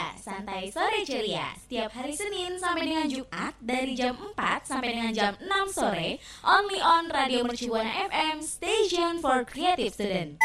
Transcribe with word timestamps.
Ceria, 0.00 0.16
santai 0.16 0.72
sore 0.72 1.04
ceria. 1.04 1.52
Setiap 1.60 1.92
hari 1.92 2.16
Senin 2.16 2.56
sampai 2.56 2.88
dengan 2.88 3.04
Jumat 3.04 3.52
dari 3.60 3.92
jam 3.92 4.16
4 4.16 4.64
sampai 4.64 4.96
dengan 4.96 5.12
jam 5.12 5.36
6 5.36 5.76
sore, 5.76 6.16
only 6.40 6.80
on 6.80 7.12
Radio 7.12 7.44
Mercubuana 7.44 8.08
FM, 8.08 8.40
station 8.40 9.20
for 9.20 9.44
creative 9.44 9.92
student. 9.92 10.40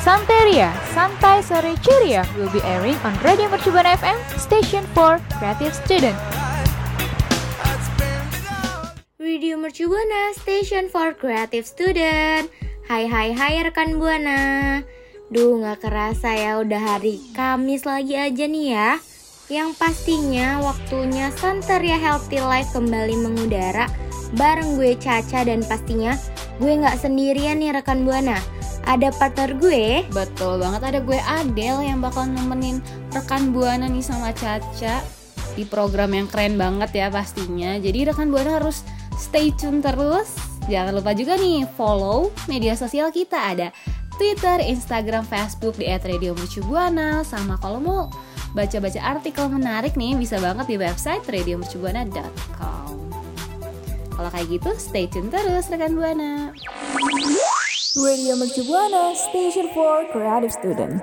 Santeria, 0.00 0.72
Santai 0.96 1.44
Sore 1.44 1.76
Ceria 1.84 2.24
will 2.40 2.48
be 2.48 2.64
airing 2.64 2.96
on 3.04 3.12
Radio 3.20 3.52
Mercubuana 3.52 3.92
FM, 4.00 4.16
station 4.40 4.88
for 4.96 5.20
creative 5.36 5.76
student. 5.76 6.16
Radio 9.20 9.60
Mercubuana, 9.60 10.32
station 10.32 10.88
for 10.88 11.12
creative 11.12 11.68
student. 11.68 12.48
Hai 12.88 13.04
hai 13.04 13.36
hai 13.36 13.60
rekan 13.68 14.00
Buana. 14.00 14.80
Duh 15.28 15.60
nggak 15.60 15.84
kerasa 15.84 16.32
ya 16.32 16.56
udah 16.64 16.80
hari 16.96 17.20
Kamis 17.36 17.84
lagi 17.84 18.16
aja 18.16 18.48
nih 18.48 18.72
ya. 18.72 18.96
Yang 19.52 19.76
pastinya 19.76 20.56
waktunya 20.64 21.28
Santeria 21.36 22.00
Healthy 22.00 22.40
Life 22.40 22.72
kembali 22.72 23.16
mengudara 23.20 23.92
bareng 24.32 24.80
gue 24.80 24.96
Caca 24.96 25.44
dan 25.44 25.60
pastinya 25.68 26.16
gue 26.56 26.72
nggak 26.72 26.96
sendirian 26.96 27.60
nih 27.60 27.76
rekan 27.76 28.08
Buana. 28.08 28.40
Ada 28.88 29.12
partner 29.20 29.52
gue. 29.60 30.08
Betul 30.08 30.64
banget 30.64 30.96
ada 30.96 31.00
gue 31.04 31.20
Adel 31.20 31.84
yang 31.84 32.00
bakal 32.00 32.24
nemenin 32.24 32.80
rekan 33.12 33.52
Buana 33.52 33.84
nih 33.84 34.00
sama 34.00 34.32
Caca 34.32 35.04
di 35.52 35.68
program 35.68 36.08
yang 36.16 36.24
keren 36.32 36.56
banget 36.56 37.04
ya 37.04 37.12
pastinya. 37.12 37.76
Jadi 37.76 38.08
rekan 38.08 38.32
Buana 38.32 38.64
harus 38.64 38.80
stay 39.20 39.52
tune 39.52 39.84
terus. 39.84 40.32
Jangan 40.72 40.96
lupa 40.96 41.12
juga 41.12 41.36
nih 41.36 41.68
follow 41.76 42.32
media 42.48 42.72
sosial 42.76 43.12
kita 43.12 43.40
ada 43.52 43.68
Twitter, 44.18 44.58
Instagram, 44.60 45.22
Facebook 45.22 45.78
di 45.78 45.86
@radiomercubuana 45.86 47.22
sama 47.22 47.54
kalau 47.62 47.78
mau 47.78 48.04
baca-baca 48.52 48.98
artikel 48.98 49.46
menarik 49.46 49.94
nih 49.94 50.18
bisa 50.18 50.42
banget 50.42 50.66
di 50.66 50.76
website 50.76 51.22
radiomercubuana.com. 51.24 52.94
Kalau 54.18 54.30
kayak 54.34 54.50
gitu 54.50 54.70
stay 54.74 55.06
tune 55.06 55.30
terus 55.30 55.70
rekan 55.70 55.94
Buana. 55.94 56.50
Radio 57.98 58.34
Mercubuana, 58.34 59.14
station 59.14 59.70
for 59.74 60.02
creative 60.10 60.50
student. 60.50 60.98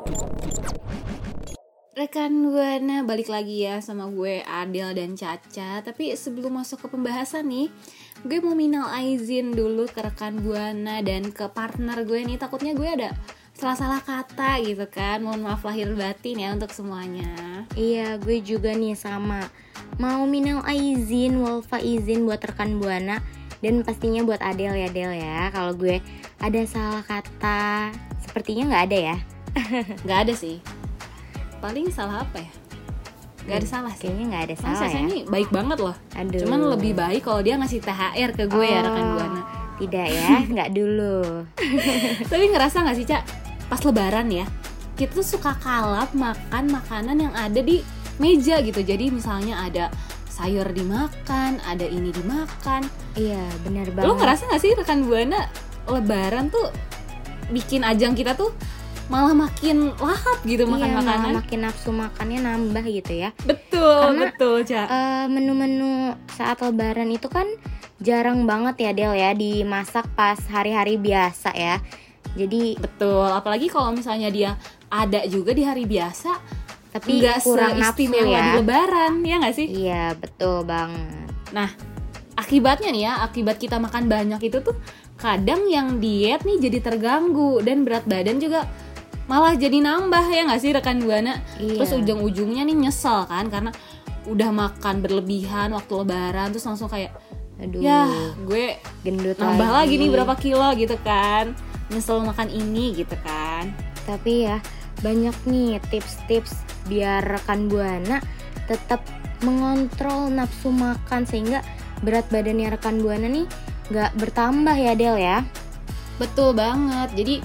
Rekan 1.96 2.52
Buana 2.52 3.08
balik 3.08 3.32
lagi 3.32 3.64
ya 3.64 3.80
sama 3.80 4.12
gue 4.12 4.44
Adel 4.44 4.92
dan 5.00 5.16
Caca 5.16 5.80
Tapi 5.80 6.12
sebelum 6.12 6.60
masuk 6.60 6.84
ke 6.84 6.88
pembahasan 6.92 7.48
nih 7.48 7.72
Gue 8.28 8.44
mau 8.44 8.52
minal 8.52 8.92
izin 9.00 9.56
dulu 9.56 9.88
ke 9.88 10.04
rekan 10.04 10.44
Buana 10.44 11.00
dan 11.00 11.32
ke 11.32 11.48
partner 11.48 12.04
gue 12.04 12.20
nih 12.20 12.36
Takutnya 12.36 12.76
gue 12.76 12.84
ada 12.84 13.16
salah-salah 13.56 14.04
kata 14.04 14.60
gitu 14.68 14.84
kan 14.92 15.23
Mohon 15.23 15.48
maaf 15.48 15.64
lahir 15.64 15.88
batin 15.96 16.44
ya 16.44 16.52
untuk 16.52 16.76
semuanya 16.76 17.64
Iya, 17.80 18.20
gue 18.20 18.44
juga 18.44 18.76
nih 18.76 19.00
sama. 19.00 19.48
Mau 19.96 20.28
minal 20.28 20.68
izin, 20.68 21.40
walfa 21.40 21.80
izin 21.80 22.28
buat 22.28 22.44
rekan 22.44 22.76
Buana 22.76 23.23
dan 23.64 23.88
pastinya 23.88 24.20
buat 24.28 24.44
Adel 24.44 24.76
ya 24.76 24.92
Del 24.92 25.16
ya. 25.16 25.48
Kalau 25.56 25.72
gue 25.72 26.04
ada 26.44 26.62
salah 26.68 27.08
kata, 27.08 27.96
sepertinya 28.20 28.68
nggak 28.68 28.84
ada 28.92 29.00
ya. 29.00 29.18
Gak 30.04 30.20
ada 30.28 30.36
sih 30.36 30.60
Paling 31.58 31.88
salah 31.89 32.22
apa 32.22 32.39
ya? 32.39 32.52
Gak 33.45 33.58
ada 33.61 33.67
salah 33.70 33.94
sih 33.94 34.09
Kayaknya 34.09 34.25
nggak 34.25 34.44
ada 34.44 34.56
salah 34.58 34.80
Caca 34.81 34.89
ya. 34.89 35.00
ini 35.00 35.17
baik 35.23 35.50
banget 35.53 35.78
loh 35.78 35.94
Aduh. 36.17 36.39
Cuman 36.42 36.59
lebih 36.66 36.94
baik 36.94 37.22
kalau 37.22 37.45
dia 37.45 37.53
ngasih 37.56 37.78
THR 37.78 38.30
ke 38.34 38.44
gue 38.50 38.66
ya 38.66 38.81
rekan 38.81 39.06
Oh, 39.06 39.11
Buana 39.14 39.42
Tidak 39.78 40.08
ya, 40.08 40.28
nggak 40.58 40.70
dulu. 40.73 41.45
Tapi 42.31 42.44
ngerasa 42.50 42.81
gak 42.81 42.98
sih 42.98 43.06
Cak 43.06 43.22
Pas 43.66 43.78
lebaran 43.80 44.33
ya 44.33 44.50
Kita 44.98 45.14
tuh 45.14 45.28
suka 45.28 45.53
kalap 45.56 46.09
makan 46.11 46.73
makanan 46.73 47.17
yang 47.20 47.33
ada 47.38 47.61
di 47.61 47.86
meja 48.17 48.58
gitu 48.59 48.81
Jadi 48.81 49.14
misalnya 49.14 49.61
ada 49.61 49.94
sayur 50.26 50.66
dimakan 50.66 51.61
Ada 51.61 51.86
ini 51.86 52.10
dimakan 52.10 52.82
Iya, 53.14 53.45
benar 53.61 53.93
banget. 53.93 54.10
Lo 54.10 54.17
ngerasa 54.17 54.49
gak 54.49 54.58
sih 54.58 54.73
rekan 54.73 55.05
Buana 55.05 55.45
Lebaran 55.86 56.49
tuh 56.49 56.73
Bikin 57.45 57.86
ajang 57.86 58.17
kita 58.17 58.33
tuh 58.33 58.58
Malah 59.05 59.38
makin 59.38 59.93
lahap 60.02 60.38
gitu 60.42 60.66
makan 60.66 60.89
iya, 60.89 60.98
makanan 60.98 61.21
malah 61.30 61.38
makin 61.45 61.60
nafsu 61.61 61.89
makannya 61.93 62.39
nambah 62.42 62.86
gitu 62.89 63.14
ya. 63.14 63.30
Betul 63.45 64.17
Karena, 64.17 64.21
betul 64.33 64.55
Cak 64.66 64.88
Eh, 64.89 65.26
menu-menu 65.30 66.17
saat 66.33 66.58
lebaran 66.58 67.14
itu 67.14 67.30
kan 67.30 67.45
jarang 68.02 68.49
banget 68.49 68.76
ya 68.82 68.92
Del 68.98 69.14
ya 69.14 69.32
dimasak 69.38 70.10
pas 70.17 70.42
hari-hari 70.49 70.98
biasa 70.98 71.54
ya. 71.54 71.77
Jadi 72.33 72.82
Betul 72.82 73.30
apalagi 73.30 73.70
kalau 73.70 73.93
misalnya 73.93 74.33
dia 74.33 74.58
ada 74.89 75.22
juga 75.30 75.54
di 75.54 75.64
hari 75.64 75.86
biasa 75.86 76.42
tapi 76.95 77.20
nggak 77.20 77.43
kurang 77.43 77.76
nafsu 77.76 78.08
seistimewa 78.08 78.32
ya. 78.32 78.43
di 78.48 78.52
lebaran 78.64 79.14
ya 79.22 79.36
nggak 79.43 79.55
sih? 79.55 79.67
Iya, 79.67 80.16
betul 80.16 80.64
banget. 80.64 81.27
Nah, 81.52 81.67
akibatnya 82.39 82.89
nih 82.95 83.04
ya, 83.04 83.14
akibat 83.20 83.60
kita 83.60 83.83
makan 83.83 84.08
banyak 84.08 84.39
itu 84.48 84.64
tuh 84.64 84.80
kadang 85.20 85.67
yang 85.67 85.99
diet 85.99 86.48
nih 86.48 86.55
jadi 86.55 86.80
terganggu 86.80 87.60
dan 87.64 87.83
berat 87.83 88.08
badan 88.08 88.39
juga 88.39 88.64
malah 89.25 89.58
jadi 89.58 89.81
nambah 89.81 90.25
ya 90.30 90.41
nggak 90.45 90.61
sih 90.61 90.71
rekan 90.73 91.02
buana? 91.02 91.41
Iya. 91.58 91.81
Terus 91.81 91.91
ujung-ujungnya 91.97 92.61
nih 92.65 92.77
nyesel 92.87 93.25
kan 93.25 93.49
karena 93.49 93.73
udah 94.25 94.49
makan 94.49 95.05
berlebihan 95.05 95.73
waktu 95.73 95.93
lebaran 96.02 96.49
terus 96.49 96.65
langsung 96.65 96.89
kayak 96.89 97.13
Aduh, 97.55 97.80
ya 97.80 98.09
gue 98.43 98.75
gendut 99.05 99.39
nambah 99.39 99.69
lagi 99.69 99.95
nih 99.95 100.09
berapa 100.11 100.33
kilo 100.36 100.65
gitu 100.75 100.97
kan 101.05 101.55
nyesel 101.87 102.25
makan 102.25 102.49
ini 102.52 102.91
gitu 102.97 103.15
kan 103.23 103.71
Tapi 104.03 104.49
ya 104.49 104.58
banyak 105.05 105.36
nih 105.45 105.77
tips-tips 105.87 106.65
biar 106.89 107.21
rekan 107.21 107.69
buana 107.69 108.21
tetap 108.65 109.05
mengontrol 109.45 110.33
nafsu 110.33 110.73
makan 110.73 111.23
sehingga 111.30 111.61
berat 112.02 112.25
badannya 112.33 112.73
rekan 112.73 112.99
buana 112.99 113.30
nih 113.30 113.45
nggak 113.93 114.17
bertambah 114.17 114.73
ya 114.73 114.93
Del 114.97 115.17
ya. 115.21 115.45
betul 116.17 116.55
banget 116.55 117.11
jadi 117.13 117.36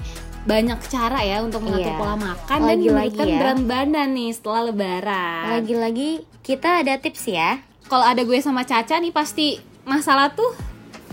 banyak 0.41 0.79
cara 0.87 1.21
ya 1.21 1.39
untuk 1.39 1.61
mengatur 1.61 1.85
Iya. 1.87 1.97
pola 1.97 2.15
makan 2.15 2.57
dan 2.57 2.67
Lagi-lagi 2.67 3.13
menurunkan 3.13 3.27
ya. 3.27 3.37
berat 3.37 3.59
badan 3.63 4.09
nih 4.11 4.31
setelah 4.31 4.61
lebaran 4.67 5.43
Lagi-lagi 5.51 6.09
kita 6.41 6.69
ada 6.81 6.93
tips 6.95 7.23
ya 7.27 7.61
kalau 7.85 8.01
ada 8.01 8.21
gue 8.21 8.37
sama 8.37 8.63
Caca 8.63 8.97
nih 8.97 9.11
pasti 9.11 9.55
masalah 9.83 10.31
tuh 10.31 10.49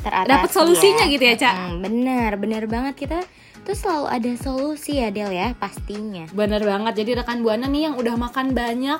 Dapat 0.00 0.48
solusinya 0.48 1.04
gitu 1.04 1.20
ya, 1.20 1.34
Ca? 1.36 1.50
Mm, 1.50 1.74
bener, 1.82 2.30
bener 2.36 2.62
banget 2.64 2.94
kita 2.96 3.18
tuh 3.60 3.74
selalu 3.74 4.06
ada 4.08 4.32
solusi 4.34 4.96
ya 4.96 5.10
Del 5.10 5.28
ya 5.28 5.52
pastinya. 5.52 6.24
bener 6.30 6.62
banget 6.62 7.04
jadi 7.04 7.20
rekan 7.20 7.42
buana 7.42 7.66
nih 7.66 7.82
yang 7.84 7.94
udah 7.94 8.16
makan 8.16 8.52
banyak 8.52 8.96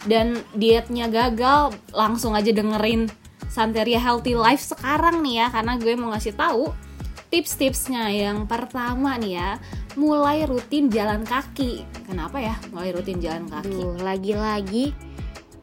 dan 0.00 0.26
dietnya 0.52 1.04
gagal 1.06 1.76
langsung 1.90 2.32
aja 2.32 2.48
dengerin 2.48 3.12
Santeria 3.46 3.98
Healthy 3.98 4.32
Life 4.32 4.64
sekarang 4.64 5.20
nih 5.20 5.44
ya 5.44 5.46
karena 5.50 5.76
gue 5.76 5.92
mau 5.94 6.08
ngasih 6.08 6.32
tahu 6.32 6.72
tips-tipsnya 7.30 8.10
yang 8.10 8.44
pertama 8.50 9.14
nih 9.16 9.38
ya 9.38 9.50
mulai 9.94 10.44
rutin 10.44 10.90
jalan 10.90 11.22
kaki 11.22 11.86
kenapa 12.04 12.42
ya 12.42 12.54
mulai 12.74 12.90
rutin 12.90 13.22
jalan 13.22 13.46
kaki 13.46 14.02
lagi-lagi 14.02 14.92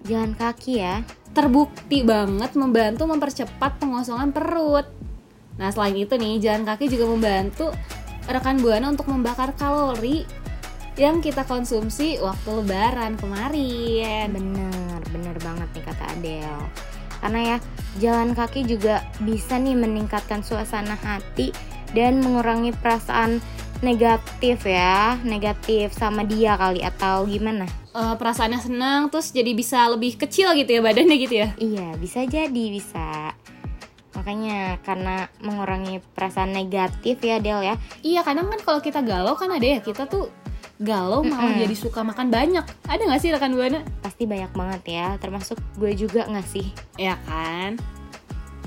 jalan 0.07 0.33
kaki 0.33 0.79
ya. 0.79 1.03
terbukti 1.35 2.01
banget 2.01 2.57
membantu 2.57 3.05
mempercepat 3.05 3.77
pengosongan 3.77 4.33
perut. 4.33 4.89
Nah, 5.61 5.69
selain 5.69 5.93
itu 5.93 6.17
nih, 6.17 6.41
jalan 6.41 6.65
kaki 6.65 6.89
juga 6.89 7.05
membantu 7.05 7.69
rekan 8.25 8.57
Buana 8.57 8.89
untuk 8.89 9.05
membakar 9.05 9.53
kalori 9.53 10.25
yang 10.97 11.21
kita 11.21 11.45
konsumsi 11.45 12.17
waktu 12.17 12.49
lebaran 12.57 13.21
kemarin. 13.21 14.33
Bener, 14.33 15.01
bener 15.13 15.37
banget 15.45 15.69
nih 15.77 15.83
kata 15.85 16.03
Adele. 16.17 16.96
Karena 17.21 17.55
ya 17.55 17.57
jalan 17.97 18.37
kaki 18.37 18.65
juga 18.65 19.05
bisa 19.21 19.57
nih 19.57 19.73
meningkatkan 19.73 20.45
suasana 20.45 20.95
hati 20.99 21.49
dan 21.95 22.21
mengurangi 22.21 22.75
perasaan 22.75 23.39
negatif 23.81 24.65
ya, 24.65 25.21
negatif 25.21 25.93
sama 25.93 26.25
dia 26.25 26.57
kali 26.57 26.81
atau 26.81 27.29
gimana? 27.29 27.69
Eh, 27.97 28.15
perasaannya 28.17 28.61
senang, 28.61 29.01
terus 29.09 29.33
jadi 29.33 29.51
bisa 29.57 29.89
lebih 29.89 30.21
kecil 30.21 30.53
gitu 30.53 30.77
ya 30.77 30.81
badannya 30.85 31.17
gitu 31.17 31.35
ya. 31.41 31.49
Iya, 31.57 31.97
bisa 31.97 32.21
jadi 32.25 32.63
bisa. 32.69 33.33
Makanya 34.13 34.81
karena 34.81 35.29
mengurangi 35.41 36.01
perasaan 36.13 36.53
negatif 36.53 37.21
ya 37.21 37.37
Del 37.41 37.61
ya. 37.65 37.75
Iya, 38.01 38.21
kadang 38.25 38.49
kan 38.49 38.61
kalau 38.61 38.79
kita 38.81 39.01
galau 39.01 39.33
kan 39.33 39.49
ada 39.49 39.65
ya, 39.65 39.79
kita 39.81 40.05
tuh 40.05 40.29
galau 40.77 41.25
malah 41.25 41.57
Mm-mm. 41.57 41.63
jadi 41.65 41.75
suka 41.75 42.05
makan 42.05 42.29
banyak. 42.29 42.65
Ada 42.85 43.01
nggak 43.01 43.21
sih 43.21 43.29
rekan 43.33 43.57
Buana? 43.57 43.81
Pasti 44.05 44.29
banyak 44.29 44.51
banget 44.53 44.81
ya, 44.85 45.07
termasuk 45.17 45.57
gue 45.77 45.91
juga 45.97 46.29
nggak 46.29 46.47
sih? 46.47 46.69
Ya 47.01 47.17
kan? 47.25 47.81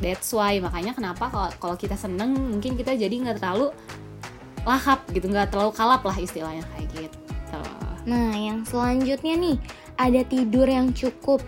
That's 0.02 0.32
why 0.32 0.58
makanya 0.58 0.96
kenapa 0.96 1.30
kalau 1.30 1.50
kalau 1.60 1.76
kita 1.78 1.94
seneng 1.94 2.34
mungkin 2.34 2.74
kita 2.74 2.96
jadi 2.96 3.12
nggak 3.12 3.38
terlalu 3.38 3.70
lahap 4.66 5.06
gitu, 5.12 5.30
nggak 5.30 5.54
terlalu 5.54 5.70
kalap 5.76 6.02
lah 6.02 6.16
istilahnya 6.18 6.66
kayak 6.76 6.88
gitu. 7.08 7.60
Nah, 8.08 8.32
yang 8.32 8.64
selanjutnya 8.64 9.36
nih 9.36 9.56
ada 10.00 10.24
tidur 10.24 10.64
yang 10.64 10.96
cukup. 10.96 11.44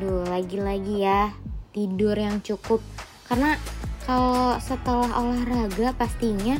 Duh, 0.00 0.24
lagi-lagi 0.26 1.04
ya 1.04 1.30
tidur 1.76 2.16
yang 2.16 2.40
cukup. 2.40 2.80
Karena 3.28 3.54
kalau 4.08 4.56
setelah 4.60 5.12
olahraga 5.12 5.92
pastinya 5.96 6.56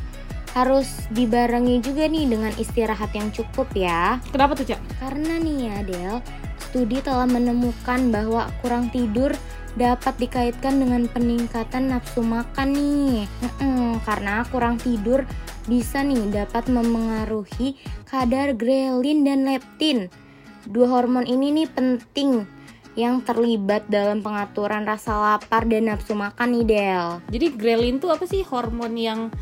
harus 0.55 0.87
dibarengi 1.11 1.83
juga 1.83 2.06
nih 2.06 2.31
dengan 2.31 2.55
istirahat 2.55 3.11
yang 3.12 3.29
cukup 3.35 3.67
ya. 3.75 4.23
Kenapa 4.31 4.55
tuh, 4.55 4.71
Cak? 4.71 4.81
Karena 5.03 5.43
nih 5.43 5.59
ya, 5.67 5.77
Del, 5.83 6.17
studi 6.62 7.03
telah 7.03 7.27
menemukan 7.27 8.15
bahwa 8.15 8.47
kurang 8.62 8.89
tidur 8.95 9.35
dapat 9.75 10.15
dikaitkan 10.23 10.79
dengan 10.79 11.11
peningkatan 11.11 11.91
nafsu 11.91 12.23
makan 12.23 12.71
nih. 12.71 13.27
Mm-mm, 13.43 13.99
karena 14.06 14.47
kurang 14.49 14.79
tidur 14.79 15.27
bisa 15.67 16.06
nih 16.06 16.31
dapat 16.31 16.71
memengaruhi 16.71 17.75
kadar 18.07 18.55
grelin 18.55 19.27
dan 19.27 19.43
leptin. 19.43 20.07
Dua 20.65 20.89
hormon 20.89 21.27
ini 21.27 21.50
nih 21.50 21.69
penting 21.69 22.47
yang 22.95 23.27
terlibat 23.27 23.91
dalam 23.91 24.23
pengaturan 24.23 24.87
rasa 24.87 25.19
lapar 25.19 25.67
dan 25.67 25.91
nafsu 25.91 26.15
makan 26.15 26.55
nih 26.55 26.65
Del. 26.65 27.09
Jadi 27.35 27.47
grelin 27.59 27.99
tuh 27.99 28.15
apa 28.15 28.23
sih 28.31 28.47
hormon 28.47 28.95
yang 28.95 29.35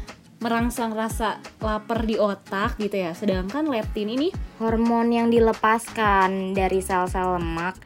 merangsang 0.43 0.91
rasa 0.93 1.39
lapar 1.63 2.03
di 2.03 2.19
otak 2.19 2.77
gitu 2.77 2.99
ya. 2.99 3.15
Sedangkan 3.15 3.71
leptin 3.71 4.11
ini 4.11 4.29
Hormon 4.59 5.09
yang 5.09 5.31
dilepaskan 5.31 6.53
dari 6.53 6.83
sel-sel 6.83 7.39
lemak 7.39 7.79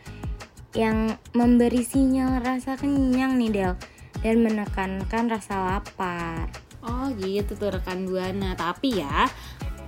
yang 0.72 1.16
memberi 1.32 1.80
sinyal 1.80 2.40
rasa 2.40 2.76
kenyang 2.76 3.36
nih 3.36 3.50
Del 3.52 3.72
dan 4.20 4.40
menekankan 4.40 5.24
rasa 5.28 5.54
lapar. 5.76 6.48
oh 6.80 7.10
gitu 7.18 7.52
tuh 7.54 7.74
rekan 7.74 8.06
buana. 8.06 8.54
Tapi 8.54 9.02
ya 9.02 9.26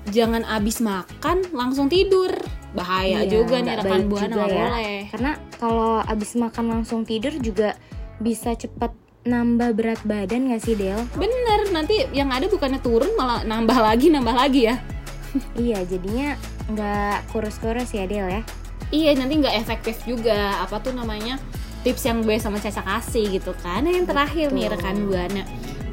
jangan 0.09 0.43
abis 0.45 0.81
makan 0.81 1.47
langsung 1.55 1.87
tidur. 1.87 2.33
Bahaya 2.75 3.25
Iya, 3.25 3.41
juga 3.41 3.63
nih 3.63 3.75
rekan 3.81 4.03
buana 4.09 4.35
nggak 4.35 4.49
ya. 4.51 4.57
boleh. 4.61 4.97
Karena 5.09 5.33
kalau 5.57 6.03
abis 6.03 6.37
makan 6.37 6.65
langsung 6.69 7.07
tidur 7.07 7.33
juga 7.39 7.79
bisa 8.19 8.53
cepat 8.53 8.91
nambah 9.29 9.77
berat 9.77 10.01
badan 10.09 10.49
gak 10.49 10.65
sih 10.65 10.73
Del? 10.73 11.05
Bener, 11.13 11.69
nanti 11.69 12.09
yang 12.17 12.33
ada 12.33 12.49
bukannya 12.49 12.81
turun 12.81 13.13
malah 13.13 13.45
nambah 13.45 13.77
lagi 13.77 14.09
nambah 14.09 14.33
lagi 14.33 14.73
ya. 14.73 14.81
iya 15.61 15.85
jadinya 15.85 16.33
nggak 16.73 17.29
kurus-kurus 17.29 17.93
ya 17.93 18.09
Del 18.09 18.29
ya. 18.33 18.43
Iya 18.89 19.21
nanti 19.21 19.37
nggak 19.37 19.57
efektif 19.61 20.01
juga 20.09 20.65
apa 20.65 20.81
tuh 20.81 20.97
namanya 20.97 21.37
tips 21.85 22.09
yang 22.09 22.25
gue 22.25 22.41
sama 22.41 22.57
Caca 22.57 22.81
kasih 22.81 23.37
gitu 23.37 23.53
kan. 23.61 23.85
Nah, 23.85 23.93
yang 23.93 24.09
terakhir 24.09 24.49
nih 24.49 24.73
Betul. 24.73 24.75
rekan 24.81 24.97
buana 25.05 25.45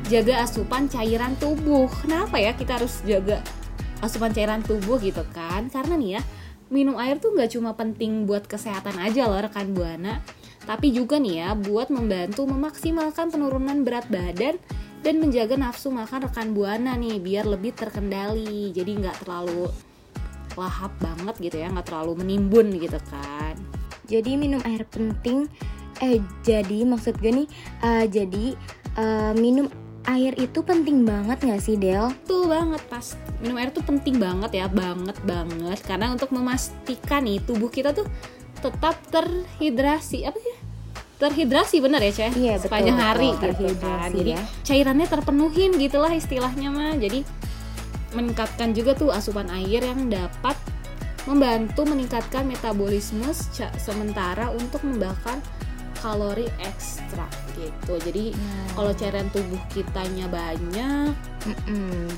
jaga 0.08 0.34
asupan 0.48 0.88
cairan 0.88 1.36
tubuh. 1.36 1.92
Kenapa 2.02 2.40
ya 2.40 2.56
kita 2.56 2.80
harus 2.80 3.04
jaga 3.04 3.44
asupan 4.00 4.32
cairan 4.32 4.64
tubuh 4.64 4.96
gitu 5.04 5.28
kan? 5.36 5.68
Karena 5.68 6.00
nih 6.00 6.12
ya 6.20 6.22
minum 6.70 6.98
air 6.98 7.22
tuh 7.22 7.34
nggak 7.36 7.54
cuma 7.54 7.78
penting 7.78 8.26
buat 8.26 8.50
kesehatan 8.50 8.98
aja 8.98 9.30
loh 9.30 9.38
rekan 9.38 9.70
buana, 9.76 10.22
tapi 10.66 10.92
juga 10.92 11.22
nih 11.22 11.36
ya 11.46 11.50
buat 11.54 11.94
membantu 11.94 12.50
memaksimalkan 12.50 13.30
penurunan 13.30 13.86
berat 13.86 14.10
badan 14.10 14.58
dan 15.06 15.22
menjaga 15.22 15.54
nafsu 15.54 15.94
makan 15.94 16.26
rekan 16.26 16.58
buana 16.58 16.98
nih 16.98 17.22
biar 17.22 17.46
lebih 17.46 17.78
terkendali. 17.78 18.74
Jadi 18.74 18.92
nggak 19.06 19.22
terlalu 19.22 19.70
lahap 20.58 20.92
banget 20.98 21.36
gitu 21.38 21.58
ya, 21.62 21.70
nggak 21.70 21.86
terlalu 21.86 22.26
menimbun 22.26 22.74
gitu 22.82 22.98
kan. 23.14 23.54
Jadi 24.10 24.34
minum 24.34 24.62
air 24.66 24.82
penting. 24.90 25.46
Eh 26.04 26.20
jadi 26.44 26.84
maksud 26.84 27.22
gue 27.24 27.46
nih, 27.46 27.48
eh, 27.86 28.06
jadi 28.12 28.46
eh, 29.00 29.34
minum 29.38 29.70
air 30.06 30.38
itu 30.38 30.62
penting 30.62 31.02
banget 31.02 31.42
gak 31.42 31.62
sih 31.62 31.76
Del? 31.82 32.14
Betul 32.14 32.50
banget 32.50 32.82
pas 32.86 33.06
minum 33.42 33.58
air 33.58 33.74
tuh 33.74 33.82
penting 33.82 34.22
banget 34.22 34.52
ya, 34.54 34.66
banget 34.70 35.18
banget 35.26 35.80
karena 35.82 36.14
untuk 36.14 36.30
memastikan 36.30 37.26
nih 37.26 37.42
tubuh 37.42 37.74
kita 37.74 37.92
tuh 37.92 38.06
tetap 38.62 38.98
terhidrasi 39.10 40.26
apa 40.26 40.38
sih? 40.38 40.55
Terhidrasi 41.16 41.80
bener 41.80 42.04
ya 42.04 42.12
Ceh? 42.12 42.32
Iya, 42.36 42.60
betul, 42.60 42.64
Sepanjang 42.68 42.98
hari 43.00 43.30
betul, 43.32 43.52
gitu 43.56 43.76
kan. 43.80 44.10
Jadi 44.12 44.32
ya. 44.36 44.42
cairannya 44.68 45.08
terpenuhin 45.08 45.72
gitulah 45.80 46.12
istilahnya 46.12 46.70
mah. 46.70 46.94
Jadi 47.00 47.24
meningkatkan 48.12 48.76
juga 48.76 48.96
tuh 48.96 49.12
asupan 49.16 49.48
air 49.52 49.84
yang 49.84 50.12
dapat 50.12 50.56
membantu 51.26 51.88
meningkatkan 51.88 52.46
metabolisme 52.46 53.26
sementara 53.80 54.52
untuk 54.54 54.84
membakar 54.86 55.40
kalori 56.04 56.46
ekstra 56.62 57.26
gitu. 57.58 57.98
Jadi 57.98 58.36
Nah. 58.36 58.68
kalau 58.78 58.92
cairan 58.94 59.28
tubuh 59.34 59.58
kitanya 59.74 60.30
banyak 60.30 61.16
Mm-mm. 61.48 62.12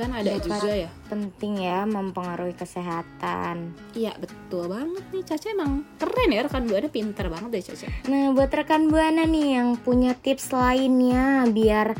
Kan 0.00 0.10
ada 0.10 0.30
Dapat 0.32 0.44
juga 0.48 0.72
ya 0.72 0.90
penting 1.06 1.54
ya 1.60 1.84
mempengaruhi 1.84 2.56
kesehatan. 2.56 3.76
iya 3.92 4.16
betul 4.16 4.72
banget 4.72 5.04
nih 5.12 5.22
Caca 5.22 5.46
emang 5.52 5.72
keren 5.96 6.30
ya 6.30 6.40
rekan 6.42 6.64
buana 6.64 6.88
pinter 6.88 7.26
banget 7.28 7.50
deh 7.52 7.64
Caca 7.68 7.86
Nah, 8.06 8.24
buat 8.32 8.48
rekan 8.48 8.88
Buana 8.88 9.22
nih 9.22 9.60
yang 9.60 9.76
punya 9.76 10.16
tips 10.16 10.50
lainnya 10.50 11.44
biar 11.46 11.92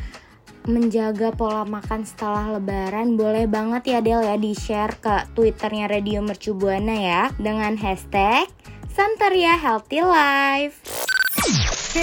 menjaga 0.60 1.32
pola 1.32 1.64
makan 1.64 2.04
setelah 2.04 2.56
lebaran 2.56 3.16
boleh 3.16 3.44
banget 3.44 3.82
ya 3.86 3.98
Del 4.00 4.20
ya 4.20 4.36
di 4.36 4.52
share 4.52 4.96
ke 4.96 5.28
twitternya 5.32 5.88
Radio 5.88 6.20
Mercu 6.20 6.52
Buana 6.52 6.92
ya 6.94 7.22
dengan 7.36 7.76
hashtag 7.76 8.48
Santeria 8.90 9.56
Healthy 9.56 10.00
Life. 10.02 10.76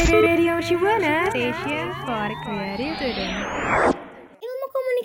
Radio 0.09 0.57
Mercu 0.59 0.75
Buana, 0.75 1.29
station 1.29 1.87
for 2.03 2.27
creative. 2.43 3.96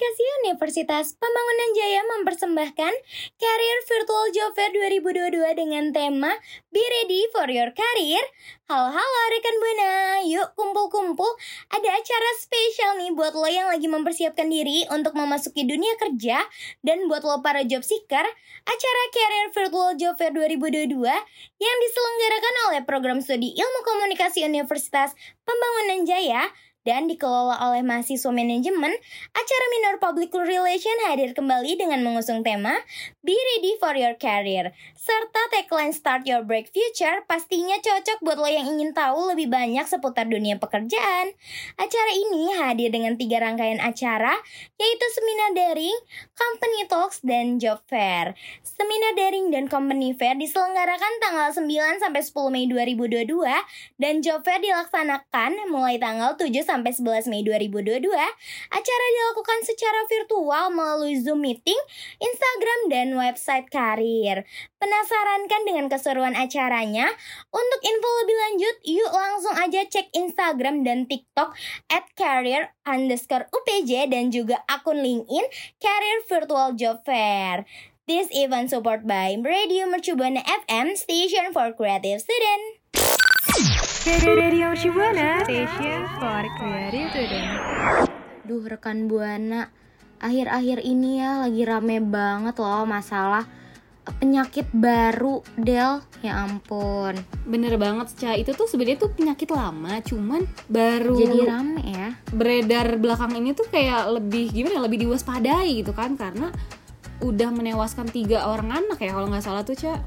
Komunikasi 0.03 0.27
Universitas 0.43 1.07
Pembangunan 1.15 1.71
Jaya 1.79 2.03
mempersembahkan 2.03 2.93
Career 3.39 3.79
Virtual 3.87 4.27
Job 4.35 4.51
Fair 4.59 4.75
2022 4.75 5.47
dengan 5.55 5.95
tema 5.95 6.35
Be 6.75 6.83
Ready 6.83 7.31
for 7.31 7.47
Your 7.47 7.71
Career. 7.71 8.19
Halo 8.67 8.91
halo 8.91 9.21
rekan 9.31 9.55
Buana, 9.63 9.91
yuk 10.27 10.59
kumpul-kumpul. 10.59 11.31
Ada 11.71 12.03
acara 12.03 12.31
spesial 12.35 12.99
nih 12.99 13.15
buat 13.15 13.31
lo 13.31 13.47
yang 13.47 13.71
lagi 13.71 13.87
mempersiapkan 13.87 14.51
diri 14.51 14.83
untuk 14.91 15.15
memasuki 15.15 15.63
dunia 15.63 15.95
kerja 15.95 16.51
dan 16.83 17.07
buat 17.07 17.23
lo 17.23 17.39
para 17.39 17.63
job 17.63 17.87
seeker, 17.87 18.27
acara 18.67 19.03
Career 19.15 19.55
Virtual 19.55 19.95
Job 19.95 20.19
Fair 20.19 20.35
2022 20.35 20.99
yang 21.63 21.77
diselenggarakan 21.79 22.55
oleh 22.75 22.81
Program 22.83 23.23
Studi 23.23 23.55
Ilmu 23.55 23.81
Komunikasi 23.87 24.43
Universitas 24.43 25.15
Pembangunan 25.47 26.03
Jaya 26.11 26.51
dan 26.83 27.07
dikelola 27.07 27.63
oleh 27.71 27.83
mahasiswa 27.87 28.31
manajemen, 28.35 28.91
acara 29.35 29.65
Minor 29.71 29.97
Public 30.03 30.35
Relation 30.35 30.95
hadir 31.07 31.31
kembali 31.31 31.79
dengan 31.79 32.03
mengusung 32.03 32.43
tema 32.43 32.75
Be 33.23 33.35
Ready 33.35 33.79
for 33.79 33.95
Your 33.95 34.19
Career, 34.19 34.75
serta 34.99 35.43
tagline 35.55 35.95
Start 35.95 36.27
Your 36.27 36.43
Break 36.43 36.75
Future 36.75 37.23
pastinya 37.31 37.79
cocok 37.79 38.19
buat 38.27 38.39
lo 38.39 38.51
yang 38.51 38.67
ingin 38.67 38.91
tahu 38.91 39.31
lebih 39.31 39.47
banyak 39.47 39.87
seputar 39.87 40.27
dunia 40.27 40.59
pekerjaan. 40.59 41.31
Acara 41.79 42.13
ini 42.15 42.51
hadir 42.59 42.91
dengan 42.91 43.15
tiga 43.15 43.39
rangkaian 43.39 43.79
acara, 43.79 44.35
yaitu 44.75 45.07
Seminar 45.15 45.55
Daring, 45.55 45.99
Company 46.35 46.81
Talks, 46.91 47.23
dan 47.23 47.63
Job 47.63 47.79
Fair. 47.87 48.35
Seminar 48.67 49.15
Daring 49.15 49.55
dan 49.55 49.71
Company 49.71 50.11
Fair 50.19 50.35
diselenggarakan 50.35 51.13
tanggal 51.23 51.49
9 51.55 52.03
sampai 52.03 52.23
10 52.27 52.55
Mei 52.55 52.67
2022 52.67 53.47
dan 54.03 54.19
Job 54.19 54.43
Fair 54.43 54.59
dilaksanakan 54.59 55.71
mulai 55.71 56.03
tanggal 56.03 56.35
7 56.35 56.51
sampai 56.73 56.97
11 56.97 57.29
Mei 57.29 57.45
2022. 57.45 58.09
Acara 58.73 59.07
dilakukan 59.13 59.59
secara 59.69 60.01
virtual 60.09 60.73
melalui 60.73 61.21
Zoom 61.21 61.45
meeting, 61.45 61.77
Instagram 62.17 62.81
dan 62.89 63.13
website 63.13 63.69
karir. 63.69 64.49
Penasaran 64.81 65.45
kan 65.53 65.63
dengan 65.69 65.93
keseruan 65.93 66.33
acaranya? 66.33 67.13
Untuk 67.53 67.81
info 67.85 68.09
lebih 68.25 68.37
lanjut, 68.41 68.77
yuk 68.89 69.13
langsung 69.13 69.55
aja 69.61 69.85
cek 69.85 70.09
Instagram 70.17 70.81
dan 70.81 71.05
TikTok 71.05 71.53
at 71.93 72.09
career 72.17 72.73
underscore 72.89 73.47
UPJ 73.53 74.09
dan 74.09 74.33
juga 74.33 74.65
akun 74.65 75.05
LinkedIn 75.05 75.47
Career 75.77 76.19
Virtual 76.25 76.73
Job 76.73 77.05
Fair. 77.05 77.69
This 78.11 78.27
event 78.35 78.75
support 78.75 79.07
by 79.07 79.39
Radio 79.39 79.87
Mercubuana 79.87 80.43
FM, 80.43 80.99
Station 80.99 81.55
for 81.55 81.71
Creative 81.71 82.19
Student. 82.19 82.82
Radio 83.83 84.71
Mercu 84.71 84.95
Buana, 84.95 85.43
station 85.43 86.07
for 86.23 86.47
creative 86.55 87.11
student. 87.11 87.51
Duh 88.47 88.63
rekan 88.63 89.11
Buana, 89.11 89.75
akhir-akhir 90.23 90.87
ini 90.87 91.19
ya 91.19 91.43
lagi 91.43 91.67
rame 91.67 91.99
banget 91.99 92.63
loh 92.63 92.87
masalah 92.87 93.43
penyakit 94.23 94.71
baru 94.71 95.43
Del. 95.59 95.99
Ya 96.23 96.47
ampun, 96.47 97.19
bener 97.43 97.75
banget 97.75 98.15
Ca 98.23 98.39
itu 98.39 98.55
tuh 98.55 98.71
sebenarnya 98.71 99.03
tuh 99.03 99.11
penyakit 99.19 99.51
lama 99.51 99.99
cuman 100.07 100.47
baru 100.71 101.19
jadi 101.19 101.39
rame 101.51 101.83
ya. 101.83 102.09
beredar 102.31 103.03
belakang 103.03 103.35
ini 103.35 103.51
tuh 103.51 103.67
kayak 103.67 104.15
lebih 104.15 104.55
gimana 104.55 104.79
ya, 104.79 104.83
lebih 104.87 104.99
diwaspadai 105.03 105.83
gitu 105.83 105.91
kan 105.91 106.15
karena 106.15 106.55
udah 107.19 107.51
menewaskan 107.51 108.07
tiga 108.07 108.47
orang 108.47 108.71
anak 108.71 109.03
ya 109.03 109.11
kalau 109.11 109.27
nggak 109.27 109.43
salah 109.43 109.67
tuh 109.67 109.75
Ca 109.75 109.99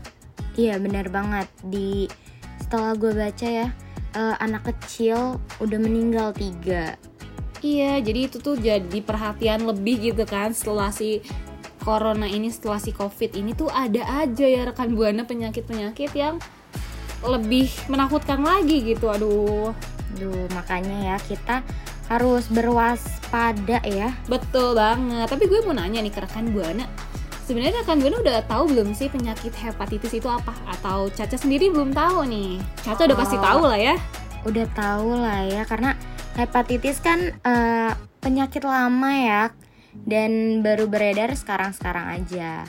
Iya 0.55 0.79
benar 0.79 1.11
banget 1.11 1.51
di 1.67 2.07
setelah 2.61 2.93
gue 2.95 3.11
baca 3.11 3.47
ya 3.47 3.67
eh, 4.15 4.35
anak 4.39 4.71
kecil 4.73 5.39
udah 5.59 5.79
meninggal 5.79 6.31
tiga. 6.35 6.95
Iya, 7.65 7.97
jadi 8.03 8.29
itu 8.29 8.37
tuh 8.37 8.59
jadi 8.61 8.99
perhatian 9.01 9.65
lebih 9.65 10.13
gitu 10.13 10.23
kan 10.27 10.53
setelah 10.53 10.93
si 10.93 11.25
corona 11.81 12.29
ini, 12.29 12.53
setelah 12.53 12.77
si 12.77 12.93
covid 12.93 13.33
ini 13.33 13.57
tuh 13.57 13.73
ada 13.73 14.05
aja 14.21 14.45
ya 14.45 14.69
rekan 14.69 14.93
buana 14.93 15.25
penyakit-penyakit 15.25 16.13
yang 16.13 16.37
lebih 17.25 17.71
menakutkan 17.89 18.45
lagi 18.45 18.85
gitu. 18.85 19.09
Aduh, 19.09 19.73
Duh 20.15 20.47
makanya 20.55 21.15
ya 21.15 21.17
kita 21.19 21.65
harus 22.07 22.47
berwaspada 22.53 23.81
ya. 23.83 24.13
Betul 24.29 24.77
banget. 24.77 25.27
Tapi 25.27 25.43
gue 25.49 25.59
mau 25.65 25.73
nanya 25.73 25.99
nih 26.05 26.13
ke 26.13 26.21
rekan 26.21 26.53
Buana. 26.53 26.85
Sebenarnya 27.45 27.85
rekan 27.85 28.01
Buana 28.01 28.17
udah 28.25 28.41
tahu 28.49 28.73
belum 28.73 28.97
sih 28.97 29.05
penyakit 29.05 29.53
hepatitis 29.53 30.17
itu 30.17 30.25
apa? 30.25 30.49
Atau 30.65 31.13
Caca 31.13 31.37
sendiri 31.37 31.69
belum 31.69 31.93
tahu 31.93 32.25
nih? 32.25 32.57
Caca 32.81 33.05
udah 33.05 33.17
pasti 33.21 33.37
Oh. 33.37 33.43
tahu 33.45 33.61
lah 33.69 33.77
ya. 33.77 33.95
Udah 34.49 34.65
tahu 34.73 35.09
lah 35.13 35.45
ya 35.45 35.61
karena 35.69 35.93
hepatitis 36.33 36.97
kan 37.05 37.37
eh, 37.37 37.91
penyakit 38.17 38.65
lama 38.65 39.11
ya 39.13 39.53
dan 39.93 40.65
baru 40.65 40.89
beredar 40.89 41.37
sekarang-sekarang 41.37 42.17
aja. 42.17 42.65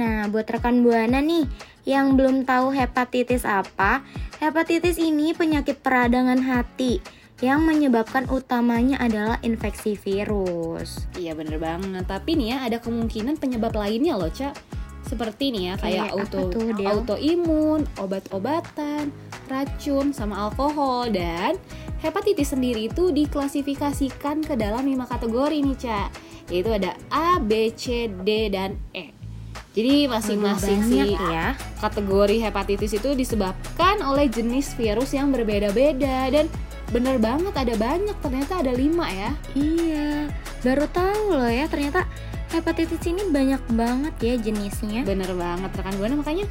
Nah, 0.00 0.32
buat 0.32 0.48
rekan 0.48 0.80
Buana 0.80 1.20
nih 1.20 1.44
yang 1.84 2.16
belum 2.16 2.48
tahu 2.48 2.72
hepatitis 2.72 3.44
apa, 3.44 4.00
hepatitis 4.40 4.96
ini 4.96 5.36
penyakit 5.36 5.84
peradangan 5.84 6.40
hati 6.40 7.04
yang 7.40 7.64
menyebabkan 7.64 8.28
utamanya 8.28 9.00
adalah 9.00 9.40
infeksi 9.40 9.96
virus. 9.96 11.08
Iya 11.16 11.32
bener 11.32 11.56
banget. 11.56 12.04
Tapi 12.04 12.36
nih 12.36 12.48
ya 12.52 12.58
ada 12.68 12.78
kemungkinan 12.78 13.40
penyebab 13.40 13.72
lainnya 13.72 14.20
loh, 14.20 14.28
Ca. 14.28 14.52
Seperti 15.08 15.50
nih 15.56 15.72
ya 15.72 15.74
kayak 15.80 16.12
auto 16.12 16.52
tuh, 16.52 16.76
Del? 16.76 16.86
autoimun, 16.86 17.88
obat-obatan, 17.96 19.08
racun 19.48 20.12
sama 20.12 20.52
alkohol 20.52 21.08
dan 21.10 21.56
hepatitis 22.04 22.52
sendiri 22.52 22.92
itu 22.92 23.08
diklasifikasikan 23.08 24.44
ke 24.44 24.54
dalam 24.60 24.84
lima 24.84 25.08
kategori 25.08 25.64
nih, 25.64 25.76
Ca. 25.80 26.12
Yaitu 26.52 26.70
ada 26.76 26.92
A, 27.08 27.40
B, 27.40 27.72
C, 27.72 28.12
D 28.12 28.52
dan 28.52 28.76
E. 28.92 29.16
Jadi 29.70 30.10
masing-masing 30.10 30.82
sih 30.82 31.14
ya. 31.14 31.54
kategori 31.78 32.42
hepatitis 32.42 32.90
itu 32.90 33.14
disebabkan 33.14 34.02
oleh 34.02 34.26
jenis 34.26 34.74
virus 34.74 35.14
yang 35.14 35.30
berbeda-beda 35.30 36.26
dan 36.26 36.50
bener 36.90 37.16
banget 37.18 37.54
ada 37.54 37.74
banyak. 37.74 38.16
Ternyata 38.20 38.62
ada 38.62 38.72
lima 38.74 39.06
ya. 39.10 39.30
Iya, 39.54 40.30
baru 40.62 40.86
tahu 40.90 41.24
loh 41.38 41.50
ya 41.50 41.66
ternyata 41.66 42.06
hepatitis 42.50 43.02
ini 43.06 43.30
banyak 43.30 43.62
banget 43.74 44.14
ya 44.18 44.34
jenisnya. 44.38 45.06
bener 45.06 45.30
banget 45.34 45.70
rekan 45.74 45.94
buana. 45.96 46.14
Makanya 46.18 46.46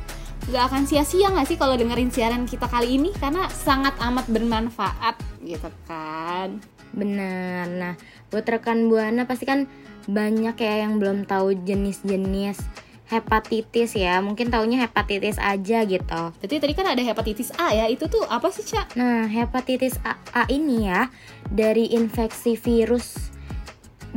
nggak 0.50 0.64
akan 0.72 0.84
sia-sia 0.88 1.30
nggak 1.30 1.46
sih 1.46 1.58
kalau 1.60 1.76
dengerin 1.76 2.10
siaran 2.10 2.44
kita 2.48 2.66
kali 2.66 2.98
ini? 2.98 3.12
Karena 3.16 3.46
sangat 3.52 3.94
amat 4.00 4.26
bermanfaat 4.32 5.20
gitu 5.44 5.70
kan? 5.86 6.58
Bener. 6.90 7.70
Nah, 7.70 7.94
buat 8.34 8.46
rekan 8.50 8.90
Buana 8.90 9.30
pasti 9.30 9.46
kan 9.46 9.70
banyak 10.10 10.58
ya 10.58 10.90
yang 10.90 10.98
belum 10.98 11.30
tahu 11.30 11.54
jenis-jenis 11.62 12.89
hepatitis 13.10 13.98
ya. 13.98 14.22
Mungkin 14.22 14.54
taunya 14.54 14.86
hepatitis 14.86 15.42
aja 15.42 15.84
gitu. 15.84 16.22
jadi 16.46 16.56
tadi 16.62 16.74
kan 16.78 16.88
ada 16.88 17.02
hepatitis 17.02 17.52
A 17.58 17.74
ya 17.74 17.86
itu 17.90 18.06
tuh 18.06 18.24
apa 18.30 18.54
sih 18.54 18.64
cak 18.64 18.96
Nah, 18.96 19.26
hepatitis 19.26 19.98
A, 20.06 20.16
A 20.32 20.46
ini 20.48 20.88
ya 20.88 21.10
dari 21.50 21.92
infeksi 21.92 22.54
virus 22.56 23.34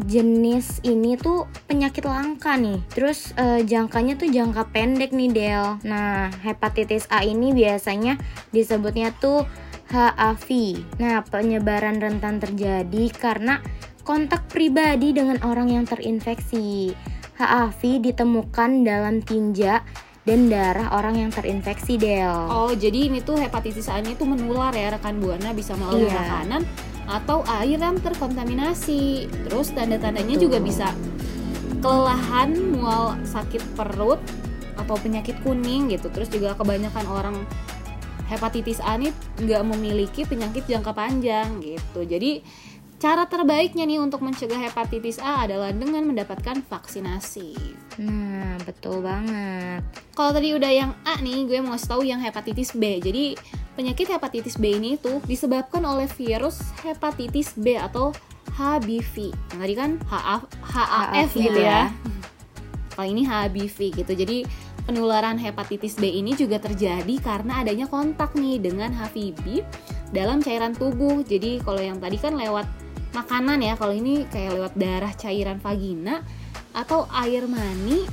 jenis 0.08 0.80
ini 0.88 1.20
tuh 1.20 1.44
penyakit 1.68 2.04
langka 2.08 2.56
nih. 2.56 2.80
Terus 2.92 3.37
eh, 3.37 3.64
jangkanya 3.64 4.16
tuh 4.16 4.28
jangka 4.32 4.72
pendek 4.72 5.12
nih 5.12 5.30
Del. 5.32 5.66
Nah, 5.84 6.32
hepatitis 6.44 7.08
A 7.12 7.25
ini 7.25 7.52
biasanya 7.52 8.16
disebutnya 8.52 9.12
tuh 9.20 9.44
HAV. 9.92 10.49
Nah, 10.96 11.20
penyebaran 11.28 12.00
rentan 12.00 12.40
terjadi 12.40 13.12
karena 13.12 13.61
kontak 14.02 14.49
pribadi 14.49 15.12
dengan 15.12 15.37
orang 15.44 15.68
yang 15.68 15.84
terinfeksi. 15.84 16.96
HAV 17.42 17.99
ditemukan 17.99 18.87
dalam 18.87 19.18
tinja 19.18 19.82
dan 20.22 20.46
darah 20.46 20.94
orang 20.94 21.18
yang 21.18 21.30
terinfeksi 21.34 21.99
Del. 21.99 22.30
oh 22.46 22.70
jadi 22.70 23.11
ini 23.11 23.18
tuh 23.18 23.34
hepatitis 23.34 23.90
A 23.90 23.99
ini 23.99 24.14
tuh 24.14 24.30
menular 24.30 24.70
ya 24.70 24.94
rekan 24.94 25.18
buana 25.18 25.50
bisa 25.50 25.75
melalui 25.75 26.06
Iya. 26.06 26.14
makanan 26.14 26.62
atau 27.11 27.42
air 27.58 27.82
yang 27.82 27.99
terkontaminasi 27.99 29.26
terus 29.50 29.75
tanda-tandanya 29.75 30.38
Betul. 30.38 30.44
juga 30.46 30.58
bisa 30.62 30.88
kelelahan 31.82 32.54
mual 32.70 33.18
sakit 33.26 33.75
perut 33.75 34.22
atau 34.78 34.94
penyakit 34.94 35.34
kuning 35.42 35.90
gitu 35.90 36.06
terus 36.14 36.30
juga 36.30 36.54
kebanyakan 36.54 37.04
orang 37.11 37.37
hepatitis 38.30 38.78
A 38.80 38.94
ini 38.96 39.11
nggak 39.42 39.62
memiliki 39.66 40.22
penyakit 40.22 40.64
jangka 40.64 40.94
panjang 40.94 41.58
gitu 41.58 42.06
jadi 42.06 42.40
cara 43.02 43.26
terbaiknya 43.26 43.82
nih 43.82 43.99
untuk 43.99 44.23
mencegah 44.23 44.62
hepatitis 44.62 45.18
A 45.18 45.42
adalah 45.42 45.75
dengan 45.75 46.06
mendapatkan 46.06 46.62
vaksinasi. 46.62 47.50
Nah, 47.99 48.54
betul 48.62 49.02
banget. 49.02 49.82
kalau 50.14 50.30
tadi 50.30 50.54
udah 50.54 50.71
yang 50.71 50.94
A 51.02 51.18
nih 51.18 51.50
gue 51.50 51.59
mau 51.59 51.75
kasih 51.75 51.90
tahu 51.90 52.02
yang 52.06 52.23
hepatitis 52.23 52.71
B. 52.78 53.02
Jadi 53.02 53.35
penyakit 53.75 54.06
hepatitis 54.06 54.54
B 54.54 54.78
ini 54.78 54.94
tuh 55.02 55.18
disebabkan 55.26 55.82
oleh 55.82 56.06
virus 56.14 56.62
hepatitis 56.87 57.59
B 57.59 57.75
atau 57.75 58.14
HBV 58.54 59.35
yang 59.35 59.59
tadi 59.66 59.75
kan? 59.75 59.90
HA, 60.06 60.38
HAF 60.62 61.11
HAF 61.11 61.30
gitu 61.35 61.59
ya. 61.59 61.90
ya 61.90 62.12
kalau 62.94 63.09
ini 63.09 63.26
HBV 63.26 63.99
gitu. 63.99 64.12
Jadi 64.14 64.47
penularan 64.87 65.40
hepatitis 65.40 65.99
B 65.99 66.06
ini 66.06 66.37
juga 66.38 66.61
terjadi 66.62 67.18
karena 67.18 67.66
adanya 67.66 67.90
kontak 67.90 68.37
nih 68.38 68.62
dengan 68.62 68.94
HVB 68.94 69.64
dalam 70.12 70.38
cairan 70.44 70.76
tubuh. 70.76 71.25
Jadi 71.25 71.59
kalau 71.64 71.80
yang 71.80 71.99
tadi 71.99 72.21
kan 72.21 72.37
lewat 72.37 72.82
makanan 73.12 73.61
ya 73.61 73.76
kalau 73.76 73.92
ini 73.92 74.25
kayak 74.28 74.57
lewat 74.57 74.73
darah 74.76 75.12
cairan 75.14 75.61
vagina 75.61 76.25
atau 76.73 77.04
air 77.12 77.45
mani 77.45 78.09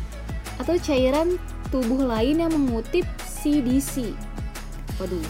atau 0.59 0.75
cairan 0.75 1.39
tubuh 1.71 2.03
lain 2.03 2.43
yang 2.43 2.51
mengutip 2.51 3.07
CDC 3.23 4.11
waduh 4.99 5.23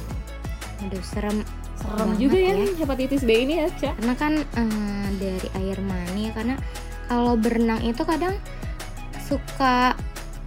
Aduh, 0.80 1.04
serem. 1.04 1.44
serem 1.76 2.16
juga 2.16 2.40
ya, 2.40 2.56
ya. 2.56 2.72
hepatitis 2.80 3.28
B 3.28 3.44
ini 3.44 3.60
ya 3.60 3.68
Ca 3.68 3.92
Karena 4.00 4.16
kan 4.16 4.34
eh, 4.40 5.08
dari 5.20 5.48
air 5.60 5.78
mani 5.84 6.28
ya, 6.28 6.32
karena 6.32 6.56
kalau 7.12 7.36
berenang 7.36 7.84
itu 7.84 8.00
kadang 8.08 8.32
suka 9.28 9.92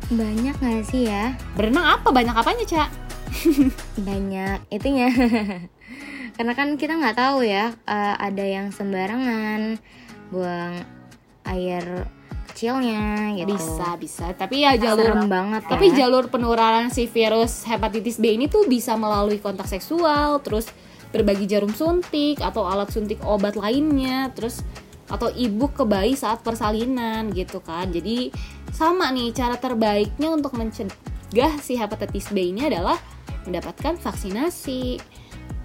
banyak 0.08 0.56
nggak 0.56 0.84
sih 0.88 1.12
ya? 1.12 1.36
berenang 1.52 2.00
apa 2.00 2.08
banyak 2.08 2.32
apanya 2.32 2.64
Ca 2.64 2.84
Banyak 4.08 4.72
itunya. 4.72 5.08
karena 6.34 6.52
kan 6.56 6.74
kita 6.80 6.96
nggak 6.96 7.16
tahu 7.18 7.44
ya, 7.44 7.72
eh, 7.86 8.14
ada 8.16 8.44
yang 8.44 8.72
sembarangan 8.72 9.76
buang 10.32 10.84
air 11.46 12.06
kecilnya 12.52 13.32
gitu. 13.32 13.56
bisa 13.56 13.96
bisa 13.96 14.24
tapi 14.36 14.60
ya 14.60 14.76
jalur 14.76 15.08
Serem 15.08 15.26
banget 15.26 15.62
ya. 15.64 15.70
Tapi 15.72 15.86
jalur 15.96 16.28
penularan 16.28 16.92
si 16.92 17.08
virus 17.08 17.64
hepatitis 17.64 18.20
B 18.20 18.36
ini 18.36 18.46
tuh 18.46 18.68
bisa 18.68 18.92
melalui 18.94 19.40
kontak 19.40 19.66
seksual, 19.66 20.38
terus 20.44 20.68
berbagi 21.10 21.48
jarum 21.48 21.72
suntik 21.72 22.40
atau 22.44 22.68
alat 22.68 22.92
suntik 22.92 23.20
obat 23.24 23.56
lainnya, 23.56 24.28
terus 24.36 24.60
atau 25.08 25.28
ibu 25.32 25.68
ke 25.72 25.84
bayi 25.84 26.16
saat 26.16 26.44
persalinan 26.44 27.32
gitu 27.32 27.60
kan. 27.60 27.88
Jadi 27.88 28.32
sama 28.72 29.12
nih 29.12 29.32
cara 29.32 29.56
terbaiknya 29.56 30.32
untuk 30.32 30.56
mencegah 30.56 31.52
si 31.60 31.76
hepatitis 31.76 32.32
B 32.32 32.52
ini 32.52 32.68
adalah 32.68 32.96
mendapatkan 33.44 34.00
vaksinasi. 34.00 35.00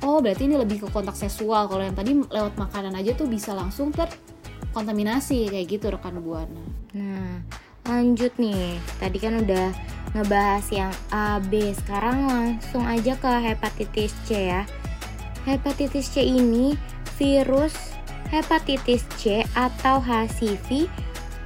Oh, 0.05 0.21
berarti 0.21 0.45
ini 0.45 0.55
lebih 0.57 0.85
ke 0.85 0.87
kontak 0.93 1.17
seksual. 1.17 1.65
Kalau 1.65 1.81
yang 1.81 1.97
tadi 1.97 2.13
lewat 2.13 2.53
makanan 2.53 2.93
aja 2.93 3.17
tuh 3.17 3.25
bisa 3.25 3.57
langsung 3.57 3.89
terkontaminasi 3.89 5.49
kayak 5.49 5.67
gitu 5.67 5.89
rekan 5.89 6.21
buana. 6.21 6.65
Nah, 6.93 7.41
lanjut 7.89 8.33
nih. 8.37 8.77
Tadi 9.01 9.17
kan 9.17 9.41
udah 9.41 9.73
ngebahas 10.13 10.65
yang 10.69 10.93
A, 11.09 11.41
B. 11.41 11.73
Sekarang 11.73 12.29
langsung 12.29 12.85
aja 12.85 13.17
ke 13.17 13.31
hepatitis 13.41 14.13
C 14.29 14.53
ya. 14.53 14.63
Hepatitis 15.49 16.13
C 16.13 16.21
ini 16.21 16.77
virus 17.17 17.97
hepatitis 18.29 19.07
C 19.15 19.41
atau 19.55 20.03
HCV 20.03 20.85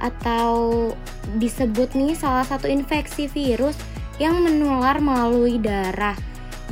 atau 0.02 0.90
disebut 1.38 1.94
nih 1.94 2.18
salah 2.18 2.42
satu 2.42 2.66
infeksi 2.66 3.30
virus 3.30 3.78
yang 4.18 4.42
menular 4.42 4.98
melalui 4.98 5.62
darah 5.62 6.18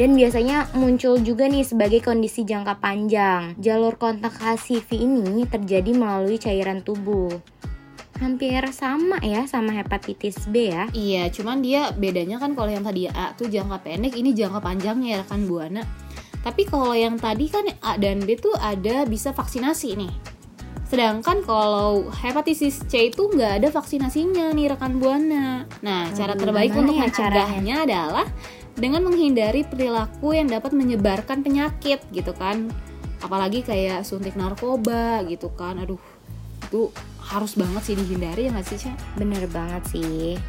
dan 0.01 0.17
biasanya 0.17 0.65
muncul 0.73 1.21
juga 1.21 1.45
nih 1.45 1.61
sebagai 1.61 2.01
kondisi 2.01 2.49
jangka 2.49 2.81
panjang. 2.81 3.53
Jalur 3.61 4.01
kontak 4.01 4.33
HCV 4.33 4.89
ini 4.97 5.45
terjadi 5.45 5.93
melalui 5.93 6.41
cairan 6.41 6.81
tubuh 6.81 7.29
hampir 8.21 8.61
sama 8.73 9.17
ya 9.25 9.49
sama 9.49 9.77
hepatitis 9.77 10.49
B 10.49 10.73
ya. 10.73 10.89
Iya, 10.93 11.29
cuman 11.33 11.65
dia 11.65 11.93
bedanya 11.93 12.37
kan 12.41 12.53
kalau 12.53 12.69
yang 12.69 12.85
tadi 12.85 13.09
A 13.09 13.33
tuh 13.33 13.49
jangka 13.49 13.81
pendek, 13.81 14.17
ini 14.17 14.37
jangka 14.37 14.61
panjangnya 14.61 15.17
ya 15.17 15.19
rekan 15.25 15.49
buana. 15.49 15.83
Tapi 16.41 16.65
kalau 16.69 16.97
yang 16.97 17.21
tadi 17.21 17.49
kan 17.49 17.65
A 17.81 17.97
dan 18.01 18.25
B 18.25 18.37
tuh 18.37 18.53
ada 18.61 19.05
bisa 19.05 19.33
vaksinasi 19.33 19.97
nih. 20.01 20.13
Sedangkan 20.89 21.45
kalau 21.45 22.09
hepatitis 22.13 22.85
C 22.89 23.09
itu 23.09 23.29
nggak 23.31 23.65
ada 23.65 23.69
vaksinasinya 23.73 24.53
nih 24.53 24.77
rekan 24.77 25.01
buana. 25.01 25.65
Nah, 25.81 26.09
cara 26.13 26.37
terbaik 26.37 26.77
untuk 26.77 26.97
ya 26.97 27.09
mencegahnya 27.09 27.89
adalah 27.89 28.27
dengan 28.81 29.05
menghindari 29.05 29.63
perilaku 29.63 30.33
yang 30.33 30.49
dapat 30.49 30.73
menyebarkan 30.73 31.45
penyakit 31.45 32.01
gitu 32.11 32.33
kan. 32.33 32.73
Apalagi 33.21 33.61
kayak 33.61 34.09
suntik 34.09 34.35
narkoba 34.35 35.21
gitu 35.29 35.53
kan. 35.53 35.77
Aduh, 35.77 36.01
itu 36.65 36.89
harus 37.21 37.55
banget 37.55 37.93
sih 37.93 37.95
dihindari 37.95 38.49
ya 38.49 38.57
nggak 38.57 38.67
sih, 38.67 38.79
Ca? 38.81 38.93
Bener 39.21 39.45
banget 39.53 39.83
sih. 39.93 40.41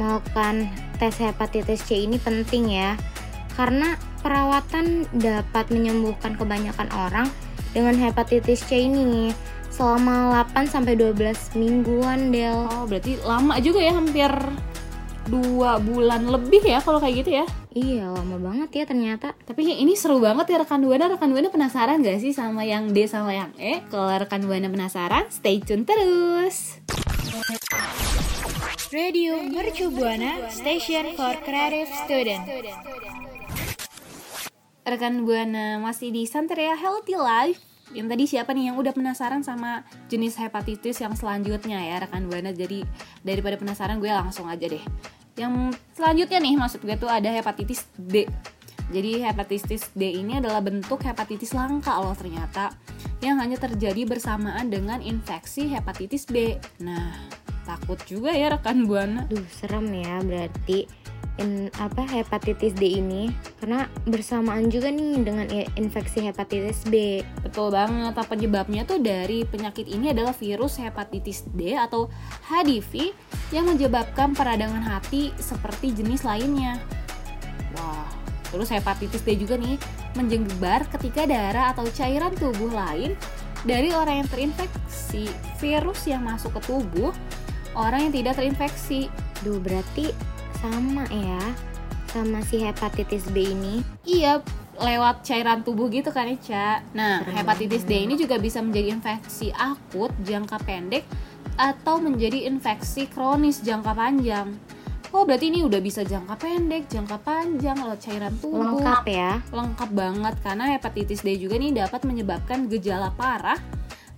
Melakukan 0.00 0.72
tes 0.96 1.14
hepatitis 1.20 1.84
C 1.84 2.08
ini 2.08 2.16
penting 2.16 2.72
ya. 2.72 2.96
Karena 3.54 3.94
perawatan 4.24 5.06
dapat 5.14 5.70
menyembuhkan 5.70 6.34
kebanyakan 6.34 6.88
orang 6.96 7.28
dengan 7.76 7.94
hepatitis 8.00 8.64
C 8.66 8.88
ini 8.88 9.30
selama 9.74 10.46
8 10.54 10.70
sampai 10.70 10.94
12 10.94 11.58
mingguan 11.58 12.30
Del. 12.30 12.66
Oh, 12.70 12.86
berarti 12.86 13.18
lama 13.22 13.58
juga 13.58 13.82
ya, 13.82 13.92
hampir 13.94 14.30
dua 15.28 15.80
bulan 15.80 16.28
lebih 16.28 16.62
ya 16.64 16.78
kalau 16.84 17.00
kayak 17.00 17.24
gitu 17.24 17.30
ya. 17.40 17.46
Iya, 17.74 18.14
lama 18.14 18.38
banget 18.38 18.70
ya 18.70 18.84
ternyata. 18.86 19.34
Tapi 19.34 19.66
ini 19.66 19.98
seru 19.98 20.22
banget 20.22 20.54
ya 20.54 20.62
rekan 20.62 20.84
Buana. 20.84 21.10
Rekan 21.10 21.34
Buana 21.34 21.50
penasaran 21.50 22.06
gak 22.06 22.22
sih 22.22 22.30
sama 22.30 22.62
yang 22.62 22.94
D 22.94 23.10
sama 23.10 23.34
yang 23.34 23.50
E? 23.58 23.82
Kalau 23.90 24.06
rekan 24.14 24.46
Buana 24.46 24.70
penasaran, 24.70 25.26
stay 25.34 25.58
tune 25.58 25.82
terus. 25.82 26.78
Radio 28.94 29.42
Mercu 29.42 29.90
Buana 29.90 30.46
Station 30.54 31.18
for 31.18 31.34
Creative 31.42 31.90
Student. 32.06 32.46
Rekan 34.86 35.26
Buana 35.26 35.82
masih 35.82 36.14
di 36.14 36.30
Santeria 36.30 36.78
Healthy 36.78 37.18
Life. 37.18 37.73
Yang 37.92 38.06
tadi 38.16 38.24
siapa 38.24 38.50
nih 38.56 38.72
yang 38.72 38.76
udah 38.80 38.96
penasaran 38.96 39.44
sama 39.44 39.84
jenis 40.08 40.40
hepatitis 40.40 41.04
yang 41.04 41.12
selanjutnya 41.12 41.82
ya 41.84 42.00
rekan 42.00 42.30
Buana. 42.30 42.54
Jadi 42.54 42.86
daripada 43.20 43.60
penasaran 43.60 44.00
gue 44.00 44.08
langsung 44.08 44.48
aja 44.48 44.64
deh. 44.64 44.80
Yang 45.36 45.76
selanjutnya 45.92 46.38
nih 46.40 46.54
maksud 46.56 46.80
gue 46.80 46.96
tuh 46.96 47.10
ada 47.10 47.28
hepatitis 47.28 47.84
D. 47.98 48.24
Jadi 48.88 49.24
hepatitis 49.24 49.92
D 49.92 50.16
ini 50.20 50.40
adalah 50.40 50.60
bentuk 50.60 51.00
hepatitis 51.04 51.56
langka 51.56 51.96
loh 52.00 52.12
ternyata 52.12 52.72
yang 53.24 53.40
hanya 53.40 53.56
terjadi 53.56 54.04
bersamaan 54.04 54.68
dengan 54.68 55.00
infeksi 55.00 55.72
hepatitis 55.72 56.28
B. 56.28 56.60
Nah, 56.84 57.16
takut 57.64 57.96
juga 58.04 58.32
ya 58.32 58.52
rekan 58.52 58.84
Buana. 58.84 59.24
Duh, 59.24 59.44
serem 59.48 59.88
ya 59.92 60.20
berarti 60.20 61.03
in, 61.38 61.66
apa 61.82 62.06
hepatitis 62.06 62.74
D 62.78 62.98
ini 63.02 63.32
karena 63.58 63.90
bersamaan 64.06 64.70
juga 64.70 64.90
nih 64.90 65.22
dengan 65.22 65.46
infeksi 65.74 66.22
hepatitis 66.22 66.86
B. 66.86 67.26
Betul 67.42 67.74
banget, 67.74 68.14
apa 68.14 68.22
penyebabnya 68.26 68.86
tuh 68.86 69.02
dari 69.02 69.42
penyakit 69.42 69.90
ini 69.90 70.14
adalah 70.14 70.30
virus 70.30 70.78
hepatitis 70.78 71.46
D 71.50 71.74
atau 71.74 72.06
HDV 72.46 73.10
yang 73.50 73.66
menyebabkan 73.66 74.32
peradangan 74.34 74.82
hati 74.82 75.34
seperti 75.40 75.90
jenis 75.90 76.22
lainnya. 76.22 76.78
Wah, 77.74 78.06
terus 78.54 78.70
hepatitis 78.70 79.22
D 79.26 79.34
juga 79.34 79.58
nih 79.58 79.74
menjengbar 80.14 80.86
ketika 80.94 81.26
darah 81.26 81.74
atau 81.74 81.82
cairan 81.90 82.30
tubuh 82.38 82.70
lain 82.70 83.18
dari 83.66 83.90
orang 83.90 84.22
yang 84.22 84.28
terinfeksi 84.30 85.26
virus 85.58 86.06
yang 86.06 86.22
masuk 86.22 86.54
ke 86.54 86.70
tubuh 86.70 87.10
orang 87.74 88.06
yang 88.06 88.12
tidak 88.14 88.38
terinfeksi. 88.38 89.10
Duh, 89.42 89.58
berarti 89.58 90.14
sama 90.64 91.04
ya 91.12 91.44
sama 92.08 92.40
si 92.46 92.62
hepatitis 92.62 93.26
B 93.34 93.52
ini. 93.52 93.82
Iya, 94.06 94.38
lewat 94.78 95.26
cairan 95.26 95.66
tubuh 95.66 95.90
gitu 95.90 96.14
kan 96.14 96.30
Ica. 96.30 96.80
Nah, 96.94 97.20
Serem 97.26 97.36
hepatitis 97.42 97.82
D 97.82 98.06
ini 98.06 98.14
juga 98.14 98.38
bisa 98.38 98.62
menjadi 98.62 98.94
infeksi 98.94 99.50
akut 99.50 100.14
jangka 100.22 100.62
pendek 100.62 101.02
atau 101.58 101.98
menjadi 101.98 102.46
infeksi 102.46 103.10
kronis 103.10 103.60
jangka 103.66 103.92
panjang. 103.92 104.54
Oh, 105.10 105.22
berarti 105.26 105.50
ini 105.50 105.62
udah 105.62 105.78
bisa 105.78 106.02
jangka 106.02 106.38
pendek, 106.38 106.90
jangka 106.90 107.18
panjang 107.22 107.78
lewat 107.78 108.00
cairan 108.02 108.34
tubuh. 108.38 108.78
Lengkap 108.78 109.04
ya. 109.10 109.42
Lengkap 109.50 109.90
banget 109.90 110.34
karena 110.42 110.64
hepatitis 110.74 111.26
D 111.26 111.34
juga 111.38 111.58
nih 111.58 111.74
dapat 111.74 112.06
menyebabkan 112.06 112.66
gejala 112.70 113.10
parah 113.14 113.58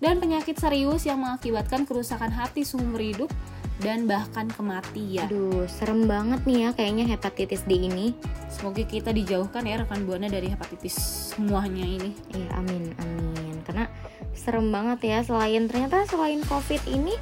dan 0.04 0.20
penyakit 0.20 0.60
serius 0.60 1.08
yang 1.08 1.24
mengakibatkan 1.24 1.88
kerusakan 1.88 2.28
hati 2.28 2.60
seumur 2.60 3.00
hidup 3.00 3.32
dan 3.80 4.08
bahkan 4.08 4.48
kematian. 4.48 5.28
Aduh, 5.28 5.68
serem 5.68 6.08
banget 6.08 6.40
nih 6.48 6.58
ya 6.66 6.70
kayaknya 6.72 7.04
hepatitis 7.12 7.62
D 7.68 7.76
ini. 7.88 8.16
Semoga 8.48 8.82
kita 8.84 9.12
dijauhkan 9.12 9.68
ya 9.68 9.82
rekan 9.84 10.08
buana 10.08 10.32
dari 10.32 10.48
hepatitis 10.48 10.96
semuanya 11.36 11.84
ini. 11.84 12.10
Iya, 12.32 12.48
amin, 12.56 12.96
amin. 12.96 13.54
Karena 13.66 13.84
serem 14.32 14.72
banget 14.72 14.98
ya 15.04 15.18
selain 15.24 15.68
ternyata 15.68 16.08
selain 16.08 16.40
Covid 16.46 16.80
ini 16.88 17.12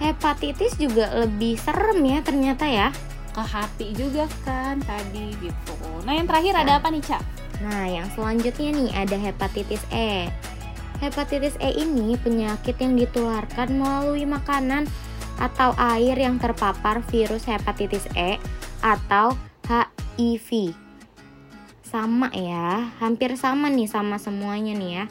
hepatitis 0.00 0.76
juga 0.80 1.12
lebih 1.20 1.60
serem 1.60 2.00
ya 2.04 2.18
ternyata 2.24 2.64
ya. 2.64 2.88
Ke 3.34 3.42
hati 3.42 3.92
juga 3.92 4.30
kan 4.46 4.78
tadi 4.80 5.34
gitu. 5.42 5.74
Nah 6.06 6.14
yang 6.14 6.30
terakhir 6.30 6.54
ada 6.54 6.78
apa 6.78 6.88
nih 6.88 7.02
Cak? 7.02 7.44
Nah, 7.62 7.86
yang 7.86 8.08
selanjutnya 8.12 8.70
nih 8.74 8.90
ada 8.92 9.16
hepatitis 9.16 9.82
E. 9.94 10.26
Hepatitis 10.98 11.54
E 11.62 11.70
ini 11.78 12.18
penyakit 12.18 12.74
yang 12.82 12.98
ditularkan 12.98 13.78
melalui 13.78 14.26
makanan 14.26 14.90
atau 15.38 15.74
air 15.76 16.14
yang 16.18 16.38
terpapar 16.38 17.02
virus 17.10 17.46
hepatitis 17.48 18.06
E 18.14 18.38
atau 18.82 19.34
HIV. 19.66 20.74
Sama 21.84 22.30
ya, 22.34 22.90
hampir 22.98 23.38
sama 23.38 23.70
nih 23.70 23.86
sama 23.86 24.18
semuanya 24.18 24.74
nih 24.74 24.90
ya. 25.02 25.04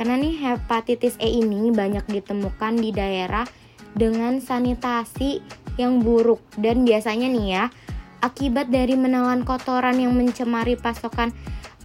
Karena 0.00 0.16
nih 0.16 0.34
hepatitis 0.40 1.20
E 1.20 1.28
ini 1.28 1.68
banyak 1.70 2.08
ditemukan 2.08 2.80
di 2.80 2.90
daerah 2.90 3.44
dengan 3.92 4.40
sanitasi 4.40 5.44
yang 5.76 6.00
buruk 6.00 6.40
dan 6.60 6.84
biasanya 6.84 7.28
nih 7.32 7.46
ya 7.48 7.64
akibat 8.22 8.70
dari 8.70 8.94
menelan 8.96 9.42
kotoran 9.42 9.98
yang 9.98 10.14
mencemari 10.14 10.78
pasokan 10.78 11.34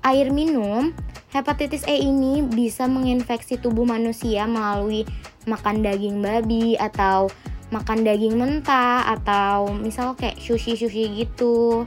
air 0.05 0.29
minum, 0.31 0.93
hepatitis 1.33 1.83
E 1.89 1.97
ini 1.99 2.45
bisa 2.45 2.85
menginfeksi 2.85 3.59
tubuh 3.59 3.83
manusia 3.83 4.45
melalui 4.45 5.03
makan 5.47 5.81
daging 5.81 6.19
babi 6.19 6.75
atau 6.75 7.31
makan 7.71 8.03
daging 8.03 8.35
mentah 8.39 9.07
atau 9.17 9.71
misal 9.75 10.15
kayak 10.15 10.39
sushi-sushi 10.39 11.23
gitu 11.23 11.83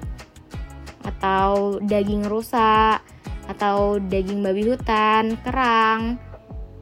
atau 1.05 1.81
daging 1.81 2.29
rusa 2.29 3.01
atau 3.49 3.99
daging 3.99 4.45
babi 4.45 4.63
hutan, 4.69 5.35
kerang. 5.43 6.21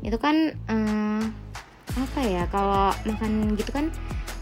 Itu 0.02 0.18
kan 0.18 0.52
eh, 0.54 1.22
apa 1.98 2.20
ya 2.22 2.46
kalau 2.50 2.94
makan 3.06 3.58
gitu 3.58 3.70
kan 3.74 3.90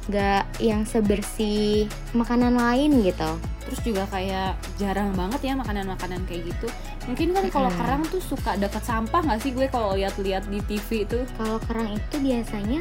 nggak 0.07 0.63
yang 0.63 0.87
sebersih 0.87 1.91
makanan 2.15 2.57
lain 2.57 3.03
gitu. 3.05 3.31
Terus 3.67 3.81
juga 3.83 4.05
kayak 4.11 4.55
jarang 4.79 5.11
banget 5.19 5.53
ya 5.53 5.55
makanan-makanan 5.59 6.23
kayak 6.31 6.55
gitu. 6.55 6.69
Mungkin 7.07 7.33
kan 7.33 7.47
kalau 7.55 7.71
Mm-mm. 7.71 7.81
kerang 7.81 8.03
tuh 8.11 8.23
suka 8.23 8.59
deket 8.59 8.83
sampah 8.83 9.23
nggak 9.23 9.41
sih 9.43 9.55
gue 9.55 9.67
kalau 9.71 9.95
lihat-lihat 9.95 10.51
di 10.51 10.59
TV 10.67 11.07
itu? 11.07 11.19
Kalau 11.39 11.63
kerang 11.67 11.95
itu 11.95 12.17
biasanya 12.19 12.81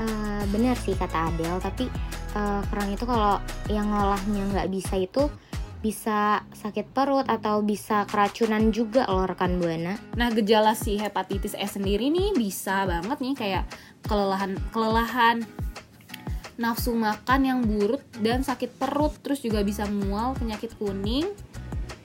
eh, 0.00 0.42
benar 0.52 0.76
sih 0.76 0.92
kata 0.92 1.32
Adel, 1.32 1.56
tapi 1.64 1.88
eh, 2.36 2.62
kerang 2.68 2.90
itu 2.92 3.04
kalau 3.08 3.40
yang 3.72 3.88
ngolahnya 3.88 4.42
nggak 4.52 4.68
bisa 4.68 5.00
itu 5.00 5.32
bisa 5.84 6.40
sakit 6.56 6.96
perut 6.96 7.28
atau 7.28 7.60
bisa 7.60 8.08
keracunan 8.08 8.72
juga 8.72 9.04
loh 9.04 9.28
rekan 9.28 9.60
buana. 9.60 10.00
Nah 10.16 10.32
gejala 10.32 10.72
si 10.72 10.96
hepatitis 10.96 11.52
E 11.52 11.68
sendiri 11.68 12.08
nih 12.08 12.32
bisa 12.32 12.88
banget 12.88 13.20
nih 13.20 13.34
kayak 13.36 13.64
kelelahan 14.08 14.56
kelelahan 14.72 15.44
nafsu 16.56 16.96
makan 16.96 17.40
yang 17.44 17.60
buruk 17.66 18.00
dan 18.24 18.40
sakit 18.40 18.80
perut 18.80 19.12
terus 19.20 19.44
juga 19.44 19.60
bisa 19.60 19.84
mual 19.90 20.32
penyakit 20.38 20.72
kuning 20.78 21.28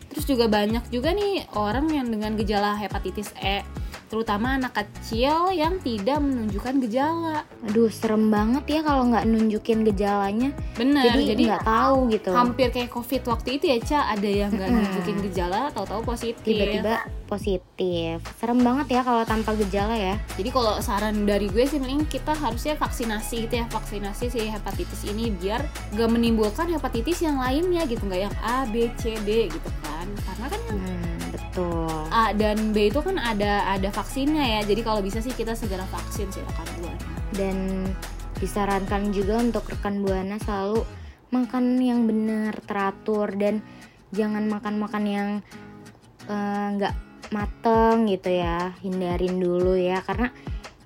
terus 0.10 0.26
juga 0.26 0.50
banyak 0.50 0.84
juga 0.90 1.14
nih 1.14 1.46
orang 1.54 1.88
yang 1.94 2.10
dengan 2.10 2.34
gejala 2.36 2.76
hepatitis 2.76 3.30
E 3.40 3.62
terutama 4.10 4.58
anak 4.58 4.74
kecil 4.74 5.54
yang 5.54 5.78
tidak 5.80 6.18
menunjukkan 6.20 6.82
gejala 6.90 7.46
Aduh 7.70 7.94
serem 7.94 8.34
banget 8.34 8.66
ya 8.66 8.82
kalau 8.82 9.06
nggak 9.08 9.30
nunjukin 9.30 9.86
gejalanya. 9.86 10.50
bener 10.76 11.06
jadi 11.06 11.22
jadi, 11.38 11.44
nggak 11.54 11.66
tahu 11.66 11.98
gitu. 12.10 12.32
hampir 12.34 12.68
kayak 12.74 12.90
covid 12.90 13.22
waktu 13.30 13.50
itu 13.62 13.66
ya 13.70 13.78
Ca 13.80 14.00
ada 14.18 14.30
yang 14.30 14.50
nggak 14.50 14.70
nunjukin 14.70 15.18
gejala 15.30 15.70
tahu-tahu 15.72 16.02
positif 16.04 16.42
Tiba-tiba 16.42 17.06
positif. 17.30 18.18
Serem 18.42 18.60
banget 18.66 18.98
ya 18.98 19.02
kalau 19.06 19.22
tanpa 19.22 19.54
gejala 19.54 19.94
ya. 19.94 20.18
Jadi 20.34 20.50
kalau 20.50 20.82
saran 20.82 21.30
dari 21.30 21.46
gue 21.46 21.62
sih 21.62 21.78
mending 21.78 22.10
kita 22.10 22.34
harusnya 22.34 22.74
vaksinasi 22.74 23.46
gitu 23.46 23.62
ya 23.62 23.66
vaksinasi 23.70 24.34
si 24.34 24.50
hepatitis 24.50 25.06
ini 25.06 25.30
biar 25.30 25.62
gak 25.94 26.10
menimbulkan 26.10 26.66
hepatitis 26.74 27.22
yang 27.22 27.38
lainnya 27.38 27.86
gitu 27.86 28.02
nggak 28.02 28.26
yang 28.26 28.36
A 28.42 28.66
B 28.66 28.90
C 28.98 29.14
D 29.22 29.46
gitu 29.54 29.70
kan 29.86 30.10
karena 30.26 30.46
kan 30.50 30.60
yang 30.66 30.78
Hmm, 30.80 31.09
betul. 31.60 31.92
A 32.10 32.32
dan 32.34 32.72
B 32.72 32.90
itu 32.90 33.00
kan 33.04 33.20
ada 33.20 33.68
ada 33.68 33.90
vaksinnya 33.92 34.60
ya. 34.60 34.62
Jadi 34.64 34.82
kalau 34.82 35.04
bisa 35.04 35.20
sih 35.20 35.34
kita 35.36 35.54
segera 35.54 35.84
vaksin 35.92 36.32
sih 36.32 36.42
rekan 36.44 36.68
buana. 36.80 36.98
dan 37.30 37.86
disarankan 38.42 39.14
juga 39.14 39.38
untuk 39.38 39.70
rekan 39.70 40.02
buana 40.02 40.42
selalu 40.42 40.82
makan 41.30 41.78
yang 41.78 42.10
benar 42.10 42.58
teratur 42.66 43.30
dan 43.38 43.62
jangan 44.10 44.50
makan-makan 44.50 45.04
yang 45.06 45.30
eh, 46.26 46.68
nggak 46.80 46.96
mateng 47.30 48.10
gitu 48.10 48.34
ya. 48.34 48.74
Hindarin 48.82 49.38
dulu 49.38 49.78
ya. 49.78 50.02
Karena 50.02 50.34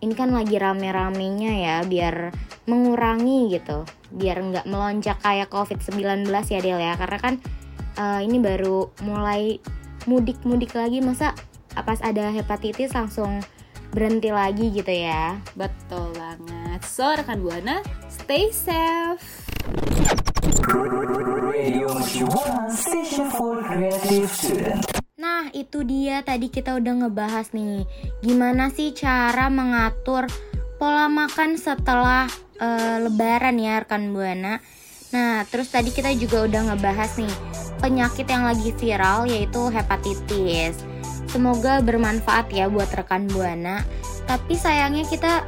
ini 0.04 0.14
kan 0.20 0.36
lagi 0.36 0.60
rame-ramenya 0.60 1.52
ya 1.56 1.76
biar 1.88 2.36
mengurangi 2.68 3.56
gitu. 3.56 3.88
Biar 4.12 4.44
nggak 4.44 4.68
melonjak 4.68 5.24
kayak 5.24 5.48
covid-19 5.48 6.28
ya 6.28 6.60
Del 6.60 6.80
ya. 6.84 6.94
Karena 7.00 7.18
kan 7.22 7.34
eh, 7.96 8.20
ini 8.28 8.38
baru 8.44 8.92
mulai 9.08 9.64
mudik-mudik 10.10 10.76
lagi 10.76 11.00
masa 11.00 11.36
pas 11.74 12.00
ada 12.04 12.30
hepatitis 12.30 12.94
langsung 12.94 13.42
berhenti 13.94 14.34
lagi 14.34 14.74
gitu 14.74 14.90
ya 14.90 15.38
Betul 15.54 16.14
banget. 16.18 16.82
So 16.86 17.06
rekan 17.14 17.46
buana 17.46 17.86
stay 18.10 18.50
safe. 18.50 19.22
Nah, 25.14 25.48
itu 25.56 25.86
dia 25.88 26.20
tadi 26.26 26.52
kita 26.52 26.76
udah 26.76 26.94
ngebahas 27.06 27.54
nih 27.56 27.88
Gimana 28.20 28.74
sih 28.74 28.92
cara 28.92 29.48
mengatur 29.48 30.28
pola 30.82 31.08
makan 31.08 31.56
setelah 31.56 32.28
uh, 32.60 32.98
lebaran 33.08 33.56
ya 33.56 33.80
rekan 33.86 34.12
Buana 34.12 34.60
Nah 35.14 35.46
terus 35.48 35.70
tadi 35.70 35.94
kita 35.94 36.12
juga 36.18 36.44
udah 36.44 36.74
ngebahas 36.74 37.12
nih 37.22 37.36
penyakit 37.84 38.24
yang 38.32 38.48
lagi 38.48 38.72
viral 38.80 39.28
yaitu 39.28 39.68
hepatitis. 39.68 40.80
Semoga 41.28 41.84
bermanfaat 41.84 42.48
ya 42.56 42.72
buat 42.72 42.88
rekan 42.96 43.28
Buana. 43.28 43.84
Tapi 44.24 44.56
sayangnya 44.56 45.04
kita 45.04 45.44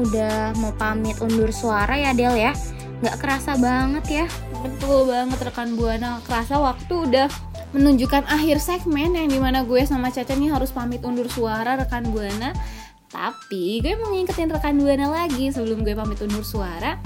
udah 0.00 0.56
mau 0.56 0.72
pamit 0.80 1.20
undur 1.20 1.52
suara 1.52 1.92
ya 1.92 2.16
Del 2.16 2.32
ya. 2.40 2.56
Gak 3.04 3.20
kerasa 3.20 3.60
banget 3.60 4.24
ya. 4.24 4.26
Betul 4.64 5.12
banget 5.12 5.44
rekan 5.44 5.76
Buana. 5.76 6.24
Kerasa 6.24 6.56
waktu 6.56 7.12
udah 7.12 7.28
menunjukkan 7.76 8.24
akhir 8.32 8.64
segmen 8.64 9.12
yang 9.12 9.28
di 9.28 9.36
mana 9.36 9.66
gue 9.66 9.84
sama 9.84 10.08
Caca 10.08 10.32
nih 10.32 10.48
harus 10.48 10.72
pamit 10.72 11.04
undur 11.04 11.28
suara 11.28 11.76
rekan 11.76 12.08
Buana. 12.08 12.56
Tapi 13.12 13.84
gue 13.84 13.92
mau 14.00 14.08
ngingetin 14.16 14.48
rekan 14.48 14.80
Buana 14.80 15.12
lagi 15.12 15.52
sebelum 15.52 15.84
gue 15.84 15.92
pamit 15.92 16.16
undur 16.24 16.46
suara 16.46 16.96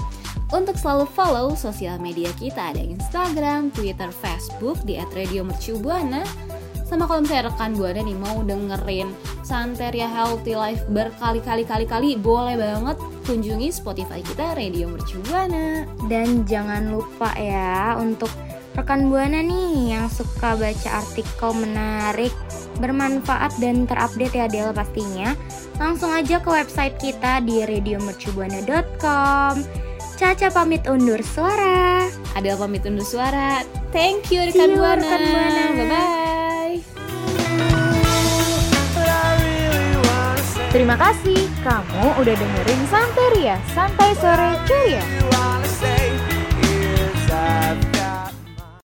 untuk 0.49 0.77
selalu 0.77 1.05
follow 1.13 1.53
sosial 1.53 2.01
media 2.01 2.33
kita 2.37 2.73
ada 2.73 2.81
Instagram, 2.81 3.69
Twitter, 3.69 4.09
Facebook 4.09 4.81
di 4.85 4.97
@radiomercubuana. 4.97 6.25
Sama 6.89 7.05
kalau 7.05 7.21
misalnya 7.21 7.53
rekan 7.53 7.77
Buana 7.77 8.01
nih 8.01 8.17
mau 8.17 8.41
dengerin 8.41 9.13
Santeria 9.45 10.09
Healthy 10.09 10.57
Life 10.57 10.89
berkali-kali 10.89 11.61
kali-kali 11.61 12.17
boleh 12.17 12.57
banget 12.57 12.97
kunjungi 13.29 13.69
Spotify 13.69 14.25
kita 14.25 14.57
Radio 14.57 14.89
Mercubuana. 14.89 15.85
Dan 16.09 16.49
jangan 16.49 16.89
lupa 16.89 17.29
ya 17.37 17.93
untuk 18.01 18.33
rekan 18.73 19.13
Buana 19.13 19.45
nih 19.45 19.93
yang 19.93 20.09
suka 20.09 20.57
baca 20.57 21.05
artikel 21.05 21.53
menarik, 21.61 22.33
bermanfaat 22.81 23.53
dan 23.61 23.85
terupdate 23.85 24.41
ya 24.41 24.49
Del 24.49 24.73
pastinya, 24.73 25.37
langsung 25.77 26.09
aja 26.09 26.41
ke 26.41 26.49
website 26.49 26.97
kita 26.97 27.37
di 27.45 27.69
radiomercubuana.com. 27.69 29.88
Caca 30.19 30.51
pamit 30.51 30.83
undur 30.83 31.23
suara. 31.23 32.03
Adel 32.35 32.59
pamit 32.59 32.83
undur 32.83 33.07
suara. 33.07 33.63
Thank 33.95 34.35
you 34.35 34.43
rekan 34.51 34.75
Buana. 34.75 34.99
Rekan 34.99 35.23
Buana. 35.31 35.63
Bye 35.71 35.87
bye. 35.87 36.77
Terima 40.75 40.99
kasih 40.99 41.39
kamu 41.63 42.19
udah 42.19 42.35
dengerin 42.35 42.81
Santeria, 42.91 43.55
Santai 43.71 44.11
Sore 44.19 44.59
Ceria. 44.67 45.01